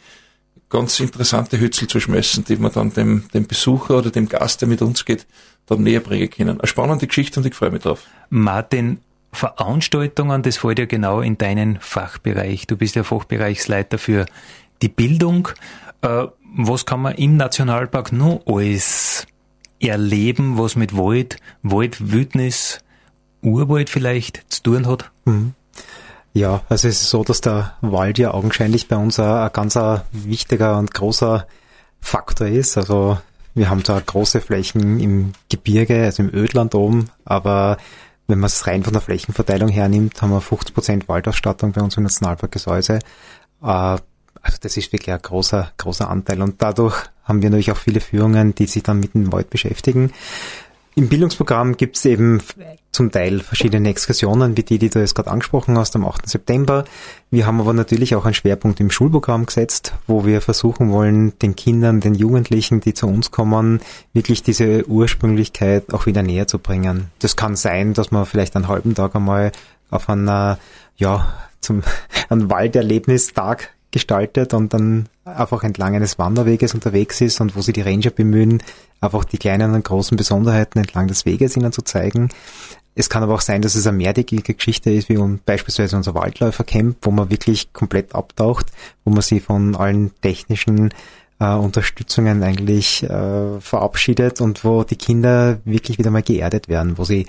ganz 0.69 0.99
interessante 0.99 1.59
Hützel 1.59 1.87
zu 1.87 1.99
schmeißen, 1.99 2.45
die 2.45 2.57
wir 2.57 2.69
dann 2.69 2.93
dem, 2.93 3.25
dem 3.33 3.45
Besucher 3.45 3.97
oder 3.97 4.09
dem 4.09 4.27
Gast, 4.27 4.61
der 4.61 4.67
mit 4.67 4.81
uns 4.81 5.05
geht, 5.05 5.27
dann 5.65 5.83
näher 5.83 5.99
bringen 5.99 6.29
können. 6.29 6.59
Eine 6.59 6.67
spannende 6.67 7.07
Geschichte 7.07 7.39
und 7.39 7.45
ich 7.45 7.53
freue 7.53 7.71
mich 7.71 7.83
drauf. 7.83 8.05
Martin, 8.29 8.99
Veranstaltungen, 9.33 10.43
das 10.43 10.57
fällt 10.57 10.79
ja 10.79 10.85
genau 10.85 11.21
in 11.21 11.37
deinen 11.37 11.79
Fachbereich. 11.79 12.67
Du 12.67 12.77
bist 12.77 12.95
ja 12.95 13.03
Fachbereichsleiter 13.03 13.97
für 13.97 14.25
die 14.81 14.89
Bildung. 14.89 15.49
Äh, 16.01 16.27
was 16.55 16.85
kann 16.85 17.01
man 17.01 17.15
im 17.15 17.35
Nationalpark 17.35 18.11
nur 18.11 18.43
alles 18.45 19.25
erleben, 19.79 20.57
was 20.57 20.75
mit 20.75 20.95
Wald, 20.95 21.37
Waldwildnis, 21.63 22.79
Urwald 23.41 23.89
vielleicht 23.89 24.45
zu 24.49 24.63
tun 24.63 24.87
hat? 24.87 25.11
Mhm. 25.25 25.53
Ja, 26.33 26.61
also 26.69 26.87
es 26.87 27.01
ist 27.01 27.09
so, 27.09 27.23
dass 27.23 27.41
der 27.41 27.75
Wald 27.81 28.17
ja 28.17 28.33
augenscheinlich 28.33 28.87
bei 28.87 28.95
uns 28.95 29.19
ein, 29.19 29.25
ein 29.27 29.51
ganz 29.53 29.77
wichtiger 30.11 30.77
und 30.77 30.93
großer 30.93 31.47
Faktor 31.99 32.47
ist. 32.47 32.77
Also 32.77 33.19
wir 33.53 33.69
haben 33.69 33.83
da 33.83 33.99
große 33.99 34.41
Flächen 34.41 34.99
im 34.99 35.33
Gebirge, 35.49 36.03
also 36.03 36.23
im 36.23 36.33
Ödland 36.33 36.73
oben, 36.73 37.09
aber 37.23 37.77
wenn 38.33 38.39
man 38.39 38.47
es 38.47 38.65
rein 38.65 38.83
von 38.83 38.93
der 38.93 39.01
Flächenverteilung 39.03 39.69
hernimmt, 39.69 40.19
haben 40.23 40.31
wir 40.31 40.41
50% 40.41 41.07
Waldausstattung 41.07 41.71
bei 41.71 41.81
uns 41.81 41.97
im 41.97 42.03
Nationalpark 42.03 42.51
Gesäuse. 42.51 42.97
Äh, 43.61 43.67
also 43.67 44.57
das 44.59 44.75
ist 44.75 44.91
wirklich 44.91 45.13
ein 45.13 45.21
großer, 45.21 45.71
großer 45.77 46.09
Anteil. 46.09 46.41
Und 46.41 46.59
dadurch 46.59 46.95
haben 47.25 47.43
wir 47.43 47.51
natürlich 47.51 47.71
auch 47.71 47.77
viele 47.77 48.01
Führungen, 48.01 48.55
die 48.55 48.65
sich 48.65 48.81
dann 48.81 48.99
mit 48.99 49.13
dem 49.13 49.31
Wald 49.31 49.51
beschäftigen. 49.51 50.11
Im 50.95 51.09
Bildungsprogramm 51.09 51.75
gibt 51.75 51.97
es 51.97 52.05
eben 52.05 52.41
zum 52.91 53.11
Teil 53.11 53.39
verschiedene 53.39 53.89
Exkursionen, 53.89 54.55
wie 54.55 54.63
die, 54.63 54.77
die 54.77 54.89
du 54.89 54.99
jetzt 54.99 55.15
gerade 55.15 55.31
angesprochen 55.31 55.77
hast, 55.77 55.95
am 55.95 56.05
8. 56.05 56.29
September. 56.29 56.85
Wir 57.31 57.47
haben 57.47 57.59
aber 57.59 57.73
natürlich 57.73 58.15
auch 58.15 58.25
einen 58.25 58.35
Schwerpunkt 58.35 58.79
im 58.79 58.91
Schulprogramm 58.91 59.47
gesetzt, 59.47 59.93
wo 60.05 60.25
wir 60.25 60.41
versuchen 60.41 60.91
wollen, 60.91 61.37
den 61.39 61.55
Kindern, 61.55 61.99
den 61.99 62.13
Jugendlichen, 62.13 62.79
die 62.79 62.93
zu 62.93 63.07
uns 63.07 63.31
kommen, 63.31 63.81
wirklich 64.13 64.43
diese 64.43 64.87
Ursprünglichkeit 64.87 65.91
auch 65.93 66.05
wieder 66.05 66.21
näher 66.21 66.45
zu 66.45 66.59
bringen. 66.59 67.09
Das 67.19 67.35
kann 67.35 67.55
sein, 67.55 67.95
dass 67.95 68.11
man 68.11 68.27
vielleicht 68.27 68.55
einen 68.55 68.67
halben 68.67 68.93
Tag 68.93 69.15
einmal 69.15 69.51
auf 69.89 70.09
einer, 70.09 70.59
ja, 70.95 71.33
zum, 71.59 71.81
einen 72.29 72.51
Walderlebnistag 72.51 73.71
gestaltet 73.93 74.53
und 74.53 74.73
dann 74.73 75.07
einfach 75.23 75.63
entlang 75.63 75.95
eines 75.95 76.19
Wanderweges 76.19 76.73
unterwegs 76.73 77.21
ist 77.21 77.39
und 77.39 77.55
wo 77.55 77.61
sie 77.61 77.71
die 77.71 77.81
Ranger 77.81 78.09
bemühen, 78.09 78.61
einfach 78.99 79.23
die 79.23 79.37
kleinen 79.37 79.73
und 79.73 79.85
großen 79.85 80.17
Besonderheiten 80.17 80.79
entlang 80.79 81.07
des 81.07 81.25
Weges 81.25 81.55
ihnen 81.55 81.71
zu 81.71 81.83
zeigen. 81.83 82.29
Es 82.95 83.09
kann 83.09 83.23
aber 83.23 83.35
auch 83.35 83.41
sein, 83.41 83.61
dass 83.61 83.75
es 83.75 83.87
eine 83.87 83.97
mehrtägige 83.97 84.53
Geschichte 84.53 84.91
ist, 84.91 85.09
wie 85.09 85.17
beispielsweise 85.45 85.95
unser 85.95 86.13
Waldläufercamp, 86.13 86.97
wo 87.01 87.11
man 87.11 87.29
wirklich 87.29 87.71
komplett 87.73 88.13
abtaucht, 88.13 88.67
wo 89.03 89.11
man 89.11 89.21
sie 89.21 89.39
von 89.39 89.75
allen 89.75 90.11
technischen 90.21 90.93
äh, 91.39 91.53
Unterstützungen 91.55 92.43
eigentlich 92.43 93.03
äh, 93.03 93.59
verabschiedet 93.59 94.41
und 94.41 94.63
wo 94.63 94.83
die 94.83 94.95
Kinder 94.95 95.59
wirklich 95.65 95.97
wieder 95.97 96.11
mal 96.11 96.21
geerdet 96.21 96.67
werden, 96.67 96.97
wo 96.97 97.03
sie 97.03 97.25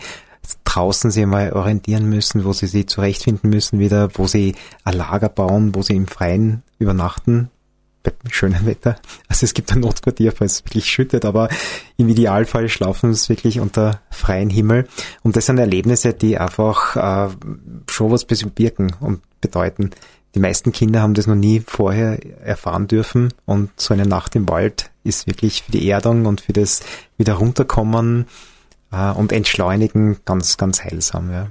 draußen 0.65 1.11
sie 1.11 1.27
mal 1.27 1.53
orientieren 1.53 2.09
müssen, 2.09 2.45
wo 2.45 2.53
sie 2.53 2.67
sich 2.67 2.89
zurechtfinden 2.89 3.51
müssen 3.51 3.79
wieder, 3.79 4.09
wo 4.15 4.27
sie 4.27 4.55
ein 4.85 4.97
Lager 4.97 5.29
bauen, 5.29 5.75
wo 5.75 5.83
sie 5.83 5.97
im 5.97 6.07
Freien 6.07 6.63
übernachten, 6.79 7.51
bei 8.03 8.13
schönem 8.31 8.67
Wetter. 8.67 8.97
Also 9.29 9.45
es 9.45 9.55
gibt 9.55 9.73
ein 9.73 9.81
Notquartier, 9.81 10.33
falls 10.33 10.55
es 10.57 10.65
wirklich 10.65 10.87
schüttet, 10.87 11.25
aber 11.25 11.49
im 11.97 12.09
Idealfall 12.09 12.69
schlafen 12.69 13.15
sie 13.15 13.31
wirklich 13.31 13.61
unter 13.61 14.01
freiem 14.11 14.51
Himmel. 14.51 14.87
Und 15.23 15.37
das 15.37 15.47
sind 15.47 15.59
Erlebnisse, 15.59 16.13
die 16.13 16.39
einfach 16.39 16.97
äh, 16.97 17.35
schon 17.91 18.11
was 18.11 18.27
bisschen 18.27 18.51
birken 18.51 18.95
und 19.01 19.23
bedeuten. 19.41 19.91
die 20.35 20.41
meisten 20.41 20.73
Kinder 20.73 21.01
haben 21.01 21.15
das 21.15 21.27
noch 21.27 21.35
nie 21.35 21.63
vorher 21.67 22.19
erfahren 22.45 22.89
dürfen 22.89 23.33
und 23.47 23.71
so 23.77 23.95
eine 23.95 24.07
Nacht 24.07 24.37
im 24.37 24.49
Wald 24.49 24.91
ist 25.05 25.27
wirklich 25.27 25.63
für 25.63 25.73
die 25.73 25.89
Erdung 25.89 26.27
und 26.27 26.41
für 26.41 26.53
das 26.53 26.81
wieder 27.19 27.35
runterkommen 27.35 28.27
äh, 28.95 29.11
und 29.13 29.33
entschleunigen 29.33 30.19
ganz, 30.25 30.57
ganz 30.57 30.85
heilsam. 30.85 31.33
Ja. 31.33 31.49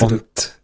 Und 0.00 0.60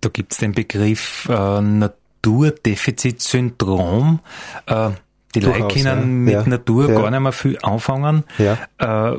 da 0.00 0.08
gibt's 0.08 0.38
den 0.38 0.52
Begriff 0.52 1.28
äh, 1.28 1.60
Naturdefizitsyndrom. 1.60 4.20
Äh, 4.66 4.92
die 5.34 5.40
Leute 5.40 5.68
können 5.68 6.28
ja. 6.28 6.34
mit 6.34 6.34
ja. 6.34 6.46
Natur 6.46 6.90
ja. 6.90 7.00
gar 7.00 7.10
nicht 7.10 7.20
mehr 7.20 7.32
viel 7.32 7.58
anfangen. 7.62 8.24
Ja. 8.38 8.58
Äh, 8.78 9.16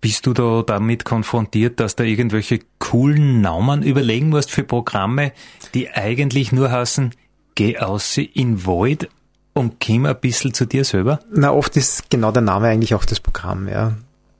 bist 0.00 0.26
du 0.26 0.32
da 0.32 0.62
damit 0.64 1.04
konfrontiert, 1.04 1.80
dass 1.80 1.96
da 1.96 2.04
irgendwelche 2.04 2.60
coolen 2.78 3.40
Namen 3.40 3.82
überlegen 3.82 4.28
musst 4.28 4.52
für 4.52 4.62
Programme, 4.62 5.32
die 5.74 5.90
eigentlich 5.90 6.52
nur 6.52 6.70
heißen, 6.70 7.10
geh 7.56 7.78
aus 7.78 8.16
in 8.16 8.64
Wald 8.66 9.08
und 9.54 9.84
komm 9.84 10.06
ein 10.06 10.20
bisschen 10.20 10.54
zu 10.54 10.66
dir 10.66 10.84
selber? 10.84 11.18
Na, 11.32 11.52
oft 11.52 11.76
ist 11.76 12.08
genau 12.10 12.30
der 12.30 12.42
Name 12.42 12.68
eigentlich 12.68 12.94
auch 12.94 13.04
das 13.04 13.18
Programm, 13.18 13.66
ja. 13.68 13.96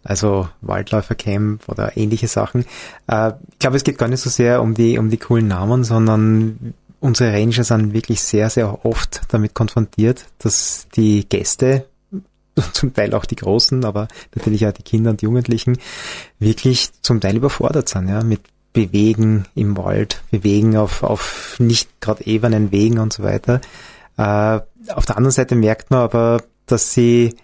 Also 0.06 0.48
Waldläufercamp 0.60 1.68
oder 1.68 1.96
ähnliche 1.96 2.28
Sachen. 2.28 2.64
Äh, 3.08 3.32
ich 3.50 3.58
glaube, 3.58 3.76
es 3.76 3.84
geht 3.84 3.98
gar 3.98 4.08
nicht 4.08 4.20
so 4.20 4.30
sehr 4.30 4.62
um 4.62 4.74
die, 4.74 4.98
um 4.98 5.10
die 5.10 5.16
coolen 5.16 5.48
Namen, 5.48 5.82
sondern 5.82 6.74
unsere 7.00 7.32
Ranger 7.32 7.64
sind 7.64 7.92
wirklich 7.92 8.22
sehr, 8.22 8.48
sehr 8.48 8.84
oft 8.84 9.22
damit 9.28 9.54
konfrontiert, 9.54 10.26
dass 10.38 10.86
die 10.94 11.28
Gäste, 11.28 11.86
zum 12.72 12.94
Teil 12.94 13.14
auch 13.14 13.24
die 13.24 13.36
Großen, 13.36 13.84
aber 13.84 14.08
natürlich 14.34 14.66
auch 14.66 14.72
die 14.72 14.82
Kinder 14.82 15.10
und 15.10 15.22
Jugendlichen, 15.22 15.78
wirklich 16.38 16.90
zum 17.02 17.20
Teil 17.20 17.36
überfordert 17.36 17.88
sind, 17.88 18.08
ja, 18.08 18.22
mit 18.22 18.40
Bewegen 18.72 19.46
im 19.54 19.76
Wald, 19.76 20.22
Bewegen 20.30 20.76
auf, 20.76 21.02
auf 21.02 21.56
nicht 21.58 22.00
gerade 22.00 22.26
ebenen 22.26 22.70
Wegen 22.72 22.98
und 22.98 23.12
so 23.12 23.22
weiter. 23.22 23.60
Äh, 24.18 24.60
auf 24.92 25.06
der 25.06 25.16
anderen 25.16 25.32
Seite 25.32 25.56
merkt 25.56 25.90
man 25.90 26.00
aber, 26.00 26.42
dass 26.66 26.92
sie 26.92 27.34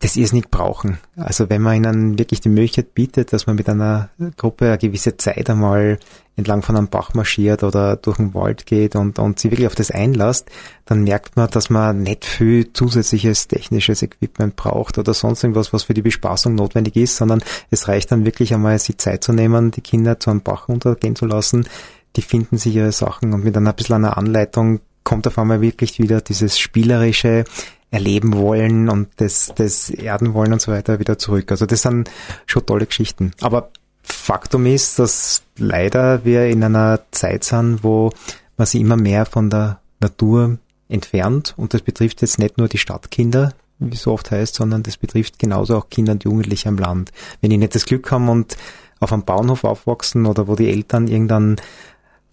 das 0.00 0.16
nicht 0.16 0.50
brauchen. 0.50 0.98
Also 1.16 1.48
wenn 1.48 1.62
man 1.62 1.76
ihnen 1.76 2.18
wirklich 2.18 2.40
die 2.40 2.50
Möglichkeit 2.50 2.94
bietet, 2.94 3.32
dass 3.32 3.46
man 3.46 3.56
mit 3.56 3.68
einer 3.68 4.10
Gruppe 4.36 4.66
eine 4.66 4.78
gewisse 4.78 5.16
Zeit 5.16 5.48
einmal 5.48 5.98
entlang 6.36 6.60
von 6.60 6.76
einem 6.76 6.88
Bach 6.88 7.14
marschiert 7.14 7.62
oder 7.62 7.96
durch 7.96 8.18
den 8.18 8.34
Wald 8.34 8.66
geht 8.66 8.94
und, 8.94 9.18
und 9.18 9.38
sie 9.40 9.50
wirklich 9.50 9.66
auf 9.66 9.74
das 9.74 9.90
einlasst, 9.90 10.50
dann 10.84 11.04
merkt 11.04 11.36
man, 11.36 11.48
dass 11.48 11.70
man 11.70 12.02
nicht 12.02 12.26
viel 12.26 12.74
zusätzliches 12.74 13.48
technisches 13.48 14.02
Equipment 14.02 14.54
braucht 14.54 14.98
oder 14.98 15.14
sonst 15.14 15.42
irgendwas, 15.42 15.72
was 15.72 15.84
für 15.84 15.94
die 15.94 16.02
Bespaßung 16.02 16.54
notwendig 16.54 16.96
ist, 16.96 17.16
sondern 17.16 17.42
es 17.70 17.88
reicht 17.88 18.12
dann 18.12 18.26
wirklich 18.26 18.52
einmal, 18.52 18.78
sich 18.78 18.98
Zeit 18.98 19.24
zu 19.24 19.32
nehmen, 19.32 19.70
die 19.70 19.80
Kinder 19.80 20.20
zu 20.20 20.30
einem 20.30 20.42
Bach 20.42 20.68
untergehen 20.68 21.16
zu 21.16 21.24
lassen. 21.24 21.66
Die 22.16 22.22
finden 22.22 22.58
sich 22.58 22.76
ihre 22.76 22.92
Sachen 22.92 23.32
und 23.32 23.44
mit 23.44 23.56
einer 23.56 23.72
bisschen 23.72 23.96
einer 23.96 24.18
Anleitung 24.18 24.80
kommt 25.04 25.26
auf 25.26 25.38
einmal 25.38 25.60
wirklich 25.60 25.98
wieder 26.00 26.20
dieses 26.20 26.58
spielerische, 26.58 27.44
erleben 27.96 28.34
wollen 28.34 28.90
und 28.90 29.08
das, 29.16 29.52
das 29.54 29.88
erden 29.88 30.34
wollen 30.34 30.52
und 30.52 30.60
so 30.60 30.70
weiter 30.70 30.98
wieder 30.98 31.18
zurück. 31.18 31.50
Also 31.50 31.64
das 31.64 31.80
sind 31.80 32.10
schon 32.44 32.66
tolle 32.66 32.84
Geschichten. 32.84 33.32
Aber 33.40 33.70
Faktum 34.02 34.66
ist, 34.66 34.98
dass 34.98 35.42
leider 35.56 36.24
wir 36.24 36.46
in 36.46 36.62
einer 36.62 37.00
Zeit 37.10 37.44
sind, 37.44 37.82
wo 37.82 38.10
man 38.58 38.66
sich 38.66 38.82
immer 38.82 38.96
mehr 38.96 39.24
von 39.24 39.48
der 39.48 39.80
Natur 39.98 40.58
entfernt 40.88 41.54
und 41.56 41.72
das 41.72 41.80
betrifft 41.80 42.20
jetzt 42.20 42.38
nicht 42.38 42.58
nur 42.58 42.68
die 42.68 42.78
Stadtkinder, 42.78 43.54
wie 43.78 43.94
es 43.94 44.02
so 44.02 44.12
oft 44.12 44.30
heißt, 44.30 44.54
sondern 44.54 44.82
das 44.82 44.98
betrifft 44.98 45.38
genauso 45.38 45.78
auch 45.78 45.88
Kinder 45.88 46.12
und 46.12 46.24
Jugendliche 46.24 46.68
am 46.68 46.76
Land. 46.76 47.12
Wenn 47.40 47.50
die 47.50 47.56
nicht 47.56 47.74
das 47.74 47.86
Glück 47.86 48.10
haben 48.10 48.28
und 48.28 48.58
auf 49.00 49.12
einem 49.12 49.24
Bauernhof 49.24 49.64
aufwachsen 49.64 50.26
oder 50.26 50.48
wo 50.48 50.54
die 50.54 50.68
Eltern 50.68 51.08
irgendeinen 51.08 51.56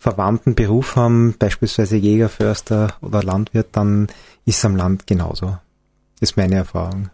verwandten 0.03 0.53
Beruf 0.53 0.97
haben, 0.97 1.33
beispielsweise 1.39 1.95
Jäger, 1.95 2.27
Förster 2.27 2.97
oder 2.99 3.23
Landwirt, 3.23 3.69
dann 3.71 4.07
ist 4.43 4.57
es 4.57 4.65
am 4.65 4.75
Land 4.75 5.07
genauso. 5.07 5.57
Das 6.19 6.31
ist 6.31 6.37
meine 6.37 6.55
Erfahrung. 6.55 7.09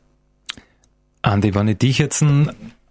Andi, 1.22 1.54
wenn 1.54 1.68
ich 1.68 1.78
dich 1.78 2.00
jetzt 2.00 2.26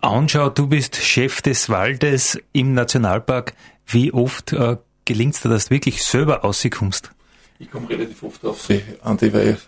anschaue, 0.01 0.53
du 0.53 0.69
bist 0.69 0.95
Chef 0.97 1.43
des 1.43 1.69
Waldes 1.69 2.39
im 2.53 2.75
Nationalpark. 2.75 3.55
Wie 3.87 4.13
oft 4.13 4.53
äh, 4.53 4.77
gelingt 5.05 5.35
es 5.35 5.41
dir, 5.41 5.49
dass 5.49 5.65
du 5.67 5.71
wirklich 5.71 6.05
selber 6.05 6.43
rauskommst? 6.43 7.11
Ich 7.59 7.69
komme 7.69 7.89
relativ 7.91 8.23
oft 8.23 8.45
auf 8.45 8.63
See, 8.63 8.85
Andi, 9.03 9.33
weil, 9.33 9.59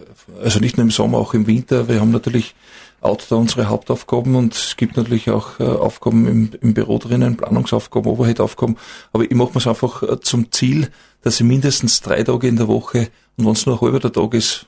also 0.40 0.60
nicht 0.60 0.76
nur 0.76 0.84
im 0.84 0.92
Sommer, 0.92 1.18
auch 1.18 1.34
im 1.34 1.48
Winter. 1.48 1.88
Wir 1.88 1.98
haben 1.98 2.12
natürlich 2.12 2.54
Outdoor 3.00 3.38
unsere 3.38 3.68
Hauptaufgaben 3.68 4.34
und 4.36 4.54
es 4.54 4.76
gibt 4.76 4.96
natürlich 4.96 5.30
auch 5.30 5.58
äh, 5.58 5.64
Aufgaben 5.64 6.26
im, 6.26 6.50
im 6.60 6.74
Büro 6.74 6.98
drinnen, 6.98 7.36
Planungsaufgaben, 7.36 8.10
Overhead-Aufgaben. 8.10 8.76
Aber 9.12 9.24
ich 9.24 9.30
mache 9.30 9.50
mir 9.50 9.58
es 9.58 9.66
einfach 9.66 10.02
äh, 10.02 10.20
zum 10.20 10.52
Ziel, 10.52 10.90
dass 11.22 11.40
ich 11.40 11.46
mindestens 11.46 12.00
drei 12.00 12.22
Tage 12.22 12.48
in 12.48 12.56
der 12.56 12.68
Woche 12.68 13.08
und 13.36 13.46
wenn 13.46 13.52
es 13.52 13.64
nur 13.64 13.76
ein 13.76 13.80
halber 13.80 14.00
der 14.00 14.12
Tag 14.12 14.34
ist, 14.34 14.66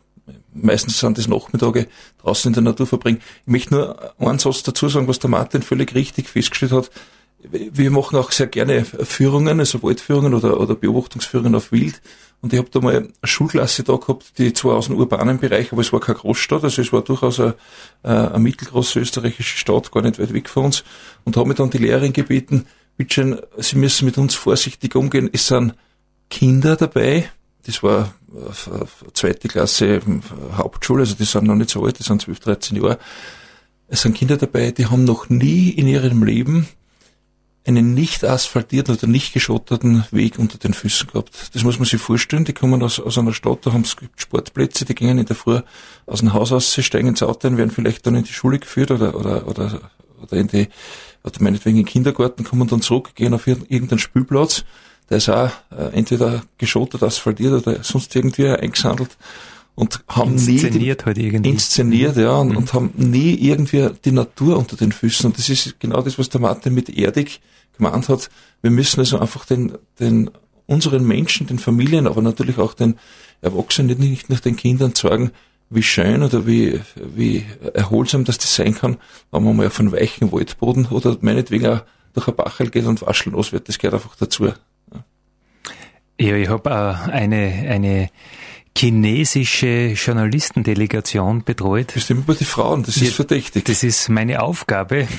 meistens 0.54 0.98
sind 0.98 1.18
das 1.18 1.28
Nachmittage, 1.28 1.88
draußen 2.22 2.50
in 2.50 2.54
der 2.54 2.62
Natur 2.62 2.86
verbringen. 2.86 3.20
Ich 3.46 3.52
möchte 3.52 3.74
nur 3.74 4.14
einen 4.18 4.38
Satz 4.38 4.62
dazu 4.62 4.88
sagen, 4.88 5.08
was 5.08 5.18
der 5.18 5.30
Martin 5.30 5.62
völlig 5.62 5.94
richtig 5.94 6.28
festgestellt 6.28 6.72
hat. 6.72 6.90
Wir 7.50 7.90
machen 7.90 8.16
auch 8.18 8.30
sehr 8.30 8.46
gerne 8.46 8.84
Führungen, 8.84 9.58
also 9.58 9.82
Waldführungen 9.82 10.32
oder, 10.32 10.60
oder 10.60 10.76
Beobachtungsführungen 10.76 11.54
auf 11.56 11.72
Wild. 11.72 12.00
Und 12.42 12.52
ich 12.52 12.58
habe 12.58 12.68
da 12.70 12.80
mal 12.80 12.96
eine 12.96 13.08
Schulklasse 13.22 13.84
da 13.84 13.96
gehabt, 13.96 14.36
die 14.36 14.52
zwar 14.52 14.76
aus 14.76 14.88
dem 14.88 14.96
urbanen 14.96 15.38
Bereich, 15.38 15.72
aber 15.72 15.80
es 15.80 15.92
war 15.92 16.00
keine 16.00 16.18
Großstadt, 16.18 16.64
also 16.64 16.82
es 16.82 16.92
war 16.92 17.02
durchaus 17.02 17.38
eine, 17.38 17.54
eine 18.02 18.38
mittelgroße 18.40 18.98
österreichische 18.98 19.56
Stadt, 19.56 19.92
gar 19.92 20.02
nicht 20.02 20.18
weit 20.18 20.32
weg 20.32 20.48
von 20.48 20.66
uns. 20.66 20.82
Und 21.24 21.36
habe 21.36 21.48
mir 21.48 21.54
dann 21.54 21.70
die 21.70 21.78
Lehrerin 21.78 22.12
gebeten, 22.12 22.66
bitte 22.96 23.48
Sie 23.58 23.76
müssen 23.76 24.06
mit 24.06 24.18
uns 24.18 24.34
vorsichtig 24.34 24.96
umgehen. 24.96 25.30
Es 25.32 25.46
sind 25.46 25.74
Kinder 26.30 26.74
dabei, 26.74 27.30
das 27.64 27.80
war 27.84 28.12
äh, 28.34 28.86
zweite 29.14 29.46
Klasse 29.46 30.00
Hauptschule, 30.56 31.02
also 31.02 31.14
die 31.14 31.24
sind 31.24 31.46
noch 31.46 31.54
nicht 31.54 31.70
so 31.70 31.84
alt, 31.84 32.00
die 32.00 32.02
sind 32.02 32.22
12, 32.22 32.40
13 32.40 32.82
Jahre. 32.82 32.98
Es 33.86 34.02
sind 34.02 34.16
Kinder 34.16 34.36
dabei, 34.36 34.72
die 34.72 34.86
haben 34.86 35.04
noch 35.04 35.28
nie 35.28 35.70
in 35.70 35.86
ihrem 35.86 36.24
Leben 36.24 36.66
einen 37.64 37.94
nicht 37.94 38.24
asphaltierten 38.24 38.96
oder 38.96 39.06
nicht 39.06 39.32
geschotterten 39.32 40.04
Weg 40.10 40.38
unter 40.38 40.58
den 40.58 40.74
Füßen 40.74 41.08
gehabt. 41.08 41.30
Das 41.54 41.62
muss 41.62 41.78
man 41.78 41.86
sich 41.86 42.00
vorstellen. 42.00 42.44
Die 42.44 42.52
kommen 42.52 42.82
aus, 42.82 42.98
aus 42.98 43.18
einer 43.18 43.32
Stadt, 43.32 43.64
da 43.64 43.72
haben 43.72 43.82
es 43.82 43.96
Sportplätze, 44.16 44.84
die 44.84 44.94
gingen 44.94 45.18
in 45.18 45.26
der 45.26 45.36
Früh 45.36 45.60
aus 46.06 46.20
dem 46.20 46.32
Haus 46.32 46.52
aus, 46.52 46.72
sie 46.72 46.82
steigen 46.82 47.08
ins 47.08 47.22
Auto 47.22 47.48
und 47.48 47.58
werden 47.58 47.70
vielleicht 47.70 48.06
dann 48.06 48.16
in 48.16 48.24
die 48.24 48.32
Schule 48.32 48.58
geführt 48.58 48.90
oder, 48.90 49.14
oder, 49.14 49.46
oder, 49.46 49.80
oder 50.20 50.36
in 50.36 50.48
die, 50.48 50.68
oder 51.22 51.40
meinetwegen 51.40 51.78
in 51.78 51.84
den 51.84 51.90
Kindergarten, 51.90 52.44
kommen 52.44 52.66
dann 52.66 52.82
zurück, 52.82 53.14
gehen 53.14 53.34
auf 53.34 53.46
irgendeinen 53.46 54.00
Spielplatz. 54.00 54.64
Der 55.08 55.18
ist 55.18 55.28
auch 55.28 55.50
äh, 55.70 55.92
entweder 55.92 56.42
geschottert, 56.58 57.02
asphaltiert 57.02 57.66
oder 57.66 57.84
sonst 57.84 58.14
irgendwie 58.16 58.48
eingesandelt 58.48 59.16
und 59.74 60.04
haben 60.08 60.32
inszeniert 60.32 61.00
nie 61.00 61.04
halt 61.06 61.18
irgendwie. 61.18 61.50
inszeniert, 61.50 62.16
ja, 62.16 62.36
und, 62.36 62.50
mhm. 62.50 62.56
und, 62.58 62.74
haben 62.74 62.92
nie 62.96 63.34
irgendwie 63.34 63.88
die 64.04 64.12
Natur 64.12 64.58
unter 64.58 64.76
den 64.76 64.92
Füßen. 64.92 65.26
Und 65.26 65.38
das 65.38 65.48
ist 65.48 65.80
genau 65.80 66.02
das, 66.02 66.18
was 66.18 66.28
der 66.28 66.40
Martin 66.40 66.74
mit 66.74 66.90
erdig 66.90 67.40
gemeint 67.76 68.08
hat. 68.08 68.28
Wir 68.60 68.70
müssen 68.70 69.00
also 69.00 69.18
einfach 69.18 69.46
den, 69.46 69.72
den 69.98 70.30
unseren 70.66 71.06
Menschen, 71.06 71.46
den 71.46 71.58
Familien, 71.58 72.06
aber 72.06 72.22
natürlich 72.22 72.58
auch 72.58 72.74
den 72.74 72.98
Erwachsenen, 73.40 73.98
nicht 73.98 74.28
nur 74.28 74.38
den 74.38 74.56
Kindern 74.56 74.94
sagen, 74.94 75.32
wie 75.70 75.82
schön 75.82 76.22
oder 76.22 76.46
wie, 76.46 76.80
wie 76.96 77.44
erholsam 77.72 78.24
das, 78.24 78.38
das 78.38 78.54
sein 78.54 78.74
kann, 78.74 78.98
wenn 79.30 79.42
man 79.42 79.56
mal 79.56 79.66
auf 79.66 79.80
einen 79.80 79.92
weichen 79.92 80.30
Waldboden 80.32 80.86
oder 80.86 81.16
meinetwegen 81.22 81.66
auch 81.66 81.82
durch 82.12 82.28
ein 82.28 82.36
Bachel 82.36 82.70
geht 82.70 82.84
und 82.84 83.00
waschen 83.02 83.32
los 83.32 83.52
wird. 83.52 83.68
Das 83.68 83.78
gehört 83.78 83.94
einfach 83.94 84.16
dazu. 84.16 84.46
Ja, 84.46 84.54
ja 86.20 86.36
ich 86.36 86.48
habe 86.48 86.70
äh, 86.70 87.10
eine, 87.10 87.46
eine 87.68 88.10
chinesische 88.76 89.92
Journalistendelegation 89.92 91.44
betreut. 91.44 91.92
Bestimmt 91.94 92.24
über 92.24 92.34
die 92.34 92.44
Frauen, 92.44 92.82
das 92.82 92.96
ist 92.96 93.02
ja, 93.02 93.10
verdächtig. 93.10 93.64
Das 93.64 93.82
ist 93.82 94.08
meine 94.08 94.42
Aufgabe. 94.42 95.06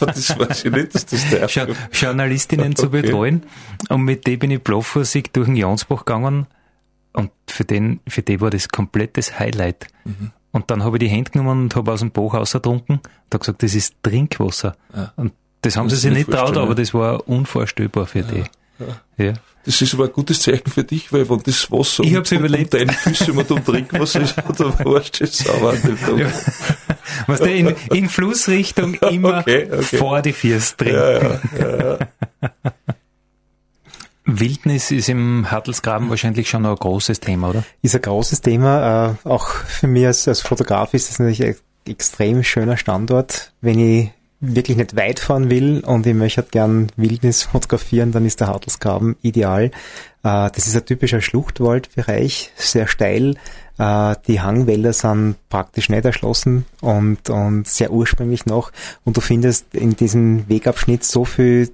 Das 0.00 0.36
weiß 0.38 0.64
ich 0.64 0.72
nicht, 0.72 0.94
dass 0.94 1.04
das 1.04 1.28
der 1.28 1.46
jo 1.48 1.66
Journalistinnen 1.92 2.68
okay. 2.72 2.74
zu 2.76 2.90
betreuen. 2.90 3.42
Und 3.90 4.04
mit 4.04 4.26
dem 4.26 4.38
bin 4.38 4.50
ich 4.50 4.62
bloßvorsichtig 4.62 5.34
durch 5.34 5.46
den 5.46 5.54
Jansbach 5.54 6.06
gegangen. 6.06 6.46
Und 7.12 7.30
für 7.46 7.64
den, 7.64 8.00
für 8.08 8.22
die 8.22 8.40
war 8.40 8.48
das 8.48 8.70
komplettes 8.70 9.38
Highlight. 9.38 9.88
Mhm. 10.04 10.32
Und 10.50 10.70
dann 10.70 10.82
habe 10.82 10.96
ich 10.96 11.00
die 11.00 11.08
Hände 11.08 11.30
genommen 11.30 11.64
und 11.64 11.76
habe 11.76 11.92
aus 11.92 12.00
dem 12.00 12.10
Bach 12.10 12.32
ausgetrunken 12.32 12.96
und 12.96 13.34
habe 13.34 13.40
gesagt, 13.40 13.62
das 13.62 13.74
ist 13.74 13.96
Trinkwasser. 14.02 14.76
Ja. 14.94 15.12
Und 15.16 15.34
das 15.60 15.76
haben 15.76 15.88
das 15.88 16.00
sie 16.00 16.08
sich 16.08 16.16
nicht 16.16 16.30
traut, 16.30 16.56
aber 16.56 16.74
das 16.74 16.94
war 16.94 17.28
unvorstellbar 17.28 18.06
für 18.06 18.20
ja. 18.20 18.24
die. 18.24 18.44
Ja. 19.16 19.34
Das 19.64 19.82
ist 19.82 19.94
aber 19.94 20.04
ein 20.04 20.12
gutes 20.12 20.40
Zeichen 20.42 20.70
für 20.70 20.84
dich, 20.84 21.12
weil 21.12 21.28
wenn 21.28 21.42
das 21.42 21.70
Wasser 21.72 22.04
ich 22.04 22.14
hab's 22.14 22.30
um, 22.30 22.38
überlebt. 22.38 22.72
um 22.72 22.80
deine 22.80 22.92
Füße 22.92 23.32
immer 23.32 23.50
um 23.50 23.64
Trinkwasser 23.64 24.20
ist, 24.20 24.36
dann 24.58 24.78
warst 24.84 25.20
du 25.20 25.26
sauer. 25.26 25.74
Ja. 26.16 26.30
Was 27.26 27.40
der 27.40 27.54
in, 27.54 27.74
in 27.92 28.08
Flussrichtung 28.08 28.94
immer 29.10 29.38
okay, 29.38 29.68
okay. 29.72 29.96
vor 29.96 30.22
die 30.22 30.32
Füße 30.32 30.76
trinken. 30.76 31.40
Ja, 31.58 31.76
ja, 31.76 31.98
Wildnis 34.26 34.90
ist 34.90 35.08
im 35.08 35.50
Hartelsgraben 35.50 36.10
wahrscheinlich 36.10 36.48
schon 36.48 36.66
ein 36.66 36.74
großes 36.74 37.20
Thema, 37.20 37.50
oder? 37.50 37.64
Ist 37.82 37.94
ein 37.94 38.02
großes 38.02 38.40
Thema. 38.40 39.16
Äh, 39.24 39.28
auch 39.28 39.48
für 39.48 39.86
mich 39.86 40.06
als, 40.06 40.26
als 40.26 40.40
Fotograf 40.40 40.94
ist 40.94 41.10
es 41.10 41.18
natürlich 41.18 41.44
ein 41.44 41.56
extrem 41.86 42.42
schöner 42.42 42.76
Standort. 42.76 43.52
Wenn 43.60 43.78
ich 43.78 44.10
wirklich 44.40 44.76
nicht 44.76 44.96
weit 44.96 45.20
fahren 45.20 45.50
will 45.50 45.82
und 45.84 46.06
ich 46.06 46.14
möchte 46.14 46.42
halt 46.42 46.52
gern 46.52 46.88
Wildnis 46.96 47.44
fotografieren, 47.44 48.12
dann 48.12 48.26
ist 48.26 48.40
der 48.40 48.48
Hartelsgraben 48.48 49.16
ideal. 49.22 49.64
Äh, 49.64 49.70
das 50.22 50.66
ist 50.66 50.76
ein 50.76 50.84
typischer 50.84 51.20
Schluchtwaldbereich, 51.20 52.52
sehr 52.56 52.86
steil. 52.86 53.36
Äh, 53.78 54.16
die 54.26 54.40
Hangwälder 54.40 54.92
sind 54.92 55.36
praktisch 55.48 55.88
nicht 55.88 56.04
erschlossen 56.04 56.66
und, 56.80 57.30
und 57.30 57.66
sehr 57.66 57.92
ursprünglich 57.92 58.46
noch. 58.46 58.72
Und 59.04 59.16
du 59.16 59.20
findest 59.20 59.74
in 59.74 59.96
diesem 59.96 60.48
Wegabschnitt 60.48 61.04
so 61.04 61.24
viel 61.24 61.70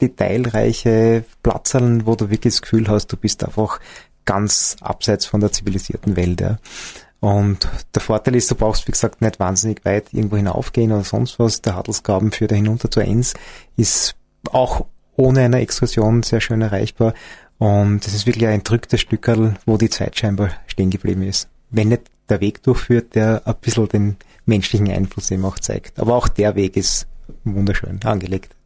detailreiche 0.00 1.24
Platzerlen, 1.42 2.06
wo 2.06 2.16
du 2.16 2.30
wirklich 2.30 2.54
das 2.54 2.62
Gefühl 2.62 2.88
hast, 2.88 3.06
du 3.12 3.16
bist 3.16 3.44
einfach 3.44 3.78
ganz 4.24 4.76
abseits 4.80 5.26
von 5.26 5.40
der 5.40 5.52
zivilisierten 5.52 6.16
Welt. 6.16 6.40
Ja. 6.40 6.58
Und 7.22 7.68
der 7.94 8.02
Vorteil 8.02 8.34
ist, 8.34 8.50
du 8.50 8.56
brauchst, 8.56 8.88
wie 8.88 8.90
gesagt, 8.90 9.20
nicht 9.20 9.38
wahnsinnig 9.38 9.84
weit 9.84 10.12
irgendwo 10.12 10.36
hinaufgehen 10.36 10.90
oder 10.90 11.04
sonst 11.04 11.38
was. 11.38 11.62
Der 11.62 11.76
Hadelsgraben 11.76 12.32
führt 12.32 12.50
da 12.50 12.56
hinunter 12.56 12.90
zur 12.90 13.04
Enns, 13.04 13.34
ist 13.76 14.16
auch 14.50 14.86
ohne 15.14 15.42
eine 15.42 15.60
Exkursion 15.60 16.24
sehr 16.24 16.40
schön 16.40 16.62
erreichbar. 16.62 17.14
Und 17.58 18.04
es 18.04 18.12
ist 18.12 18.26
wirklich 18.26 18.48
ein 18.48 18.54
entrücktes 18.54 19.02
Stückerl, 19.02 19.54
wo 19.66 19.76
die 19.76 19.88
Zeit 19.88 20.18
scheinbar 20.18 20.50
stehen 20.66 20.90
geblieben 20.90 21.22
ist. 21.22 21.48
Wenn 21.70 21.90
nicht 21.90 22.10
der 22.28 22.40
Weg 22.40 22.60
durchführt, 22.64 23.14
der 23.14 23.42
ein 23.44 23.54
bisschen 23.60 23.88
den 23.88 24.16
menschlichen 24.44 24.90
Einfluss 24.90 25.30
eben 25.30 25.44
auch 25.44 25.60
zeigt. 25.60 26.00
Aber 26.00 26.16
auch 26.16 26.26
der 26.26 26.56
Weg 26.56 26.76
ist 26.76 27.06
wunderschön 27.44 28.00
angelegt. 28.02 28.56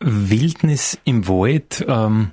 Wildnis 0.00 0.96
im 1.04 1.28
Wald, 1.28 1.84
ähm, 1.86 2.30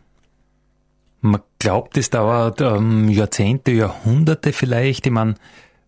man 1.22 1.42
glaubt, 1.60 1.98
es 1.98 2.10
dauert 2.10 2.62
ähm, 2.62 3.10
Jahrzehnte, 3.10 3.72
Jahrhunderte 3.72 4.54
vielleicht. 4.54 5.06
Ich 5.06 5.12
meine, 5.12 5.36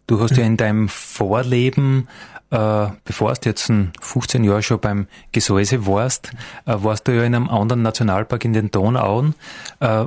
du 0.08 0.20
hast 0.20 0.38
ja 0.38 0.44
in 0.44 0.58
deinem 0.58 0.90
Vorleben, 0.90 2.08
äh, 2.50 2.88
bevor 3.06 3.34
du 3.34 3.50
jetzt 3.50 3.72
15 4.02 4.44
Jahre 4.44 4.62
schon 4.62 4.80
beim 4.80 5.08
Gesäuse 5.32 5.88
warst, 5.88 6.32
äh, 6.66 6.76
warst 6.78 7.08
du 7.08 7.16
ja 7.16 7.24
in 7.24 7.36
einem 7.36 7.50
anderen 7.50 7.82
Nationalpark 7.82 8.44
in 8.46 8.54
den 8.54 8.72
Donauen. 8.72 9.36
Äh, 9.80 10.06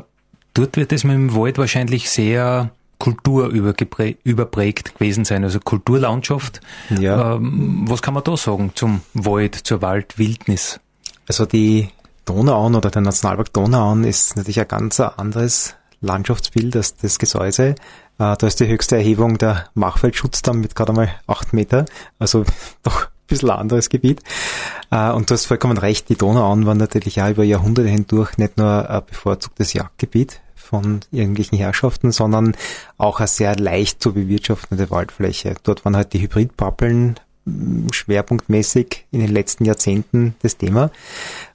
dort 0.52 0.76
wird 0.76 0.92
es 0.92 1.04
mit 1.04 1.14
dem 1.14 1.34
Wald 1.34 1.58
wahrscheinlich 1.58 2.10
sehr 2.10 2.70
kulturüberprägt 2.98 4.94
gewesen 4.94 5.24
sein, 5.24 5.44
also 5.44 5.58
Kulturlandschaft. 5.60 6.60
Ja. 6.98 7.34
Ähm, 7.34 7.84
was 7.88 8.02
kann 8.02 8.14
man 8.14 8.24
da 8.24 8.36
sagen 8.36 8.72
zum 8.74 9.00
Wald, 9.14 9.54
zur 9.54 9.82
Waldwildnis? 9.82 10.80
Also 11.26 11.46
die 11.46 11.88
Donauauen 12.24 12.74
oder 12.74 12.90
der 12.90 13.02
Nationalpark 13.02 13.52
Donauauen 13.52 14.04
ist 14.04 14.36
natürlich 14.36 14.60
ein 14.60 14.68
ganz 14.68 15.00
anderes 15.00 15.74
Landschaftsbild 16.00 16.76
als 16.76 16.96
das 16.96 17.18
Gesäuse. 17.18 17.68
Äh, 17.68 17.74
da 18.18 18.46
ist 18.46 18.60
die 18.60 18.68
höchste 18.68 18.96
Erhebung 18.96 19.38
der 19.38 19.66
Machfeldschutz 19.74 20.42
mit 20.52 20.74
gerade 20.74 20.90
einmal 20.90 21.14
acht 21.26 21.52
Meter, 21.52 21.84
also 22.18 22.44
doch 22.82 23.06
ein 23.06 23.26
bisschen 23.26 23.50
anderes 23.50 23.88
Gebiet. 23.88 24.22
Äh, 24.90 25.10
und 25.10 25.30
du 25.30 25.34
hast 25.34 25.46
vollkommen 25.46 25.78
recht, 25.78 26.08
die 26.08 26.16
Donauauen 26.16 26.66
waren 26.66 26.78
natürlich 26.78 27.20
auch 27.20 27.30
über 27.30 27.44
Jahrhunderte 27.44 27.88
hindurch 27.88 28.38
nicht 28.38 28.56
nur 28.56 28.88
ein 28.88 29.02
bevorzugtes 29.06 29.72
Jagdgebiet 29.72 30.40
von 30.54 31.00
irgendwelchen 31.10 31.58
Herrschaften, 31.58 32.10
sondern 32.10 32.56
auch 32.96 33.20
eine 33.20 33.28
sehr 33.28 33.56
leicht 33.56 34.02
zu 34.02 34.14
bewirtschaftende 34.14 34.90
Waldfläche. 34.90 35.54
Dort 35.62 35.84
waren 35.84 35.96
halt 35.96 36.12
die 36.12 36.20
Hybridpappeln 36.22 37.20
schwerpunktmäßig 37.90 39.06
in 39.10 39.20
den 39.20 39.30
letzten 39.30 39.64
Jahrzehnten 39.64 40.34
das 40.40 40.56
Thema. 40.56 40.90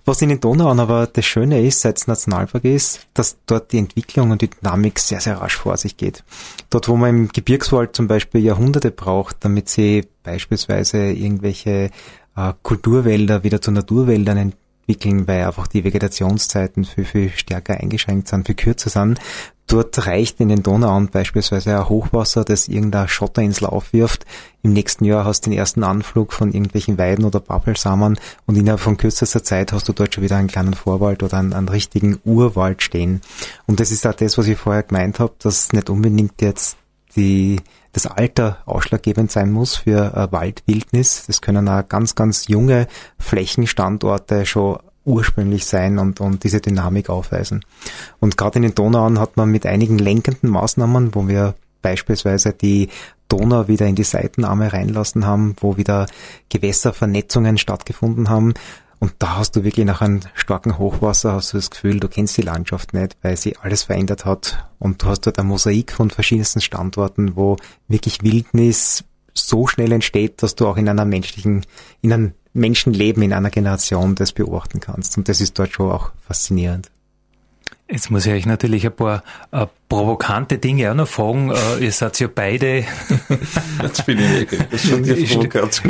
Was 0.06 0.22
in 0.22 0.30
den 0.30 0.40
Donauern 0.40 0.80
aber 0.80 1.08
das 1.08 1.26
Schöne 1.26 1.66
ist, 1.66 1.82
seit 1.82 1.98
es 1.98 2.08
Nationalpark 2.08 2.64
ist, 2.66 3.08
dass 3.14 3.38
dort 3.46 3.72
die 3.72 3.80
Entwicklung 3.80 4.32
und 4.32 4.42
die 4.42 4.50
Dynamik 4.50 5.00
sehr, 5.00 5.20
sehr 5.20 5.42
rasch 5.42 5.58
vor 5.58 5.78
sich 5.78 5.98
geht. 5.98 6.24
Dort, 6.70 6.88
wo 6.88 6.96
man 6.96 7.10
im 7.10 7.28
Gebirgswald 7.30 7.96
zum 7.96 8.08
Beispiel 8.08 8.42
Jahrhunderte 8.42 8.92
braucht, 8.92 9.38
damit 9.42 9.70
sie 9.70 10.08
beispielsweise 10.24 11.12
irgendwelche 11.12 11.90
äh, 12.36 12.54
Kulturwälder 12.62 13.44
wieder 13.44 13.62
zu 13.62 13.72
Naturwäldern 13.72 14.54
entwickeln, 14.90 15.28
weil 15.28 15.46
einfach 15.46 15.68
die 15.68 15.84
Vegetationszeiten 15.84 16.86
viel, 16.86 17.06
viel 17.06 17.30
stärker 17.32 17.76
eingeschränkt 17.78 18.28
sind, 18.28 18.46
viel 18.46 18.56
kürzer 18.56 18.90
sind. 18.90 19.20
Dort 19.70 20.08
reicht 20.08 20.40
in 20.40 20.50
den 20.50 20.64
Donauern 20.64 21.10
beispielsweise 21.10 21.78
ein 21.78 21.90
Hochwasser, 21.90 22.44
das 22.44 22.68
irgendeine 22.68 23.08
Schotterinsel 23.08 23.68
aufwirft. 23.68 24.26
Im 24.64 24.74
nächsten 24.74 25.06
Jahr 25.06 25.26
hast 25.26 25.46
du 25.46 25.52
den 25.52 25.60
ersten 25.60 25.84
Anflug 25.84 26.34
von 26.34 26.52
irgendwelchen 26.52 26.98
Weiden 26.98 27.24
oder 27.24 27.40
Pappelsamen 27.40 28.20
und 28.48 28.56
innerhalb 28.58 28.80
von 28.80 28.98
kürzester 28.98 29.44
Zeit 29.44 29.72
hast 29.72 29.88
du 29.88 29.94
dort 29.94 30.16
schon 30.16 30.24
wieder 30.24 30.38
einen 30.38 30.48
kleinen 30.48 30.74
Vorwald 30.74 31.22
oder 31.22 31.38
einen, 31.38 31.54
einen 31.54 31.70
richtigen 31.70 32.20
Urwald 32.26 32.82
stehen. 32.82 33.22
Und 33.68 33.80
das 33.80 33.92
ist 33.92 34.08
auch 34.08 34.16
das, 34.16 34.40
was 34.40 34.48
ich 34.48 34.58
vorher 34.58 34.82
gemeint 34.82 35.20
habe, 35.20 35.34
dass 35.38 35.72
nicht 35.72 35.92
unbedingt 35.92 36.42
jetzt 36.42 36.76
die 37.16 37.62
das 37.92 38.06
Alter 38.06 38.60
ausschlaggebend 38.66 39.32
sein 39.32 39.52
muss 39.52 39.78
für 39.78 40.14
äh, 40.16 40.32
Waldwildnis. 40.32 41.26
Das 41.28 41.42
können 41.42 41.68
auch 41.68 41.88
ganz, 41.88 42.16
ganz 42.16 42.48
junge 42.48 42.88
Flächenstandorte 43.18 44.46
schon 44.46 44.80
ursprünglich 45.10 45.66
sein 45.66 46.00
und, 46.00 46.22
und 46.22 46.44
diese 46.44 46.62
Dynamik 46.62 47.10
aufweisen. 47.10 47.66
Und 48.20 48.38
gerade 48.38 48.58
in 48.58 48.64
den 48.64 48.76
Donauern 48.76 49.20
hat 49.20 49.38
man 49.38 49.50
mit 49.50 49.66
einigen 49.66 49.98
lenkenden 49.98 50.50
Maßnahmen, 50.50 51.16
wo 51.16 51.28
wir 51.28 51.56
beispielsweise 51.82 52.54
die 52.54 52.90
Donau 53.28 53.68
wieder 53.68 53.86
in 53.86 53.96
die 53.96 54.04
Seitenarme 54.04 54.72
reinlassen 54.72 55.26
haben, 55.26 55.56
wo 55.62 55.78
wieder 55.78 56.08
Gewässervernetzungen 56.50 57.58
stattgefunden 57.58 58.30
haben, 58.30 58.54
und 59.00 59.14
da 59.20 59.38
hast 59.38 59.56
du 59.56 59.64
wirklich 59.64 59.86
nach 59.86 60.02
einem 60.02 60.20
starken 60.34 60.78
Hochwasser 60.78 61.34
hast 61.34 61.54
du 61.54 61.58
das 61.58 61.72
Gefühl, 61.72 62.00
du 62.02 62.10
kennst 62.10 62.36
die 62.36 62.42
Landschaft 62.42 62.94
nicht, 62.94 63.16
weil 63.22 63.38
sie 63.38 63.56
alles 63.58 63.84
verändert 63.84 64.26
hat. 64.26 64.68
Und 64.78 65.02
du 65.02 65.08
hast 65.08 65.22
dort 65.22 65.40
ein 65.40 65.48
Mosaik 65.48 65.94
von 65.94 66.10
verschiedensten 66.10 66.60
Standorten, 66.60 67.38
wo 67.38 67.56
wirklich 67.88 68.24
Wildnis 68.24 69.06
so 69.34 69.68
schnell 69.68 69.94
entsteht, 69.94 70.44
dass 70.44 70.56
du 70.56 70.68
auch 70.68 70.76
in 70.76 70.90
einer 70.90 71.06
menschlichen, 71.06 71.66
in 72.02 72.12
einem 72.12 72.34
Menschenleben 72.54 73.24
in 73.24 73.34
einer 73.34 73.50
Generation 73.50 74.16
das 74.16 74.32
beobachten 74.32 74.80
kannst. 74.80 75.18
Und 75.18 75.30
das 75.30 75.42
ist 75.42 75.58
dort 75.60 75.74
schon 75.74 75.92
auch 75.92 76.12
faszinierend. 76.28 76.90
Jetzt 77.92 78.12
muss 78.12 78.28
ich 78.28 78.34
euch 78.34 78.46
natürlich 78.46 78.86
ein 78.86 78.96
paar 78.96 79.24
äh, 79.52 79.66
provokante 79.88 80.60
Dinge 80.60 80.92
auch 80.92 80.96
noch 80.96 81.08
fragen. 81.08 81.52
Äh, 81.52 81.86
ihr 81.86 81.92
seid 81.92 82.20
ja 82.20 82.28
beide 82.34 82.86
Jetzt 83.82 84.06
bin 84.06 84.20
ich. 84.20 84.48
Das 84.70 85.50
gehabt. 85.50 85.82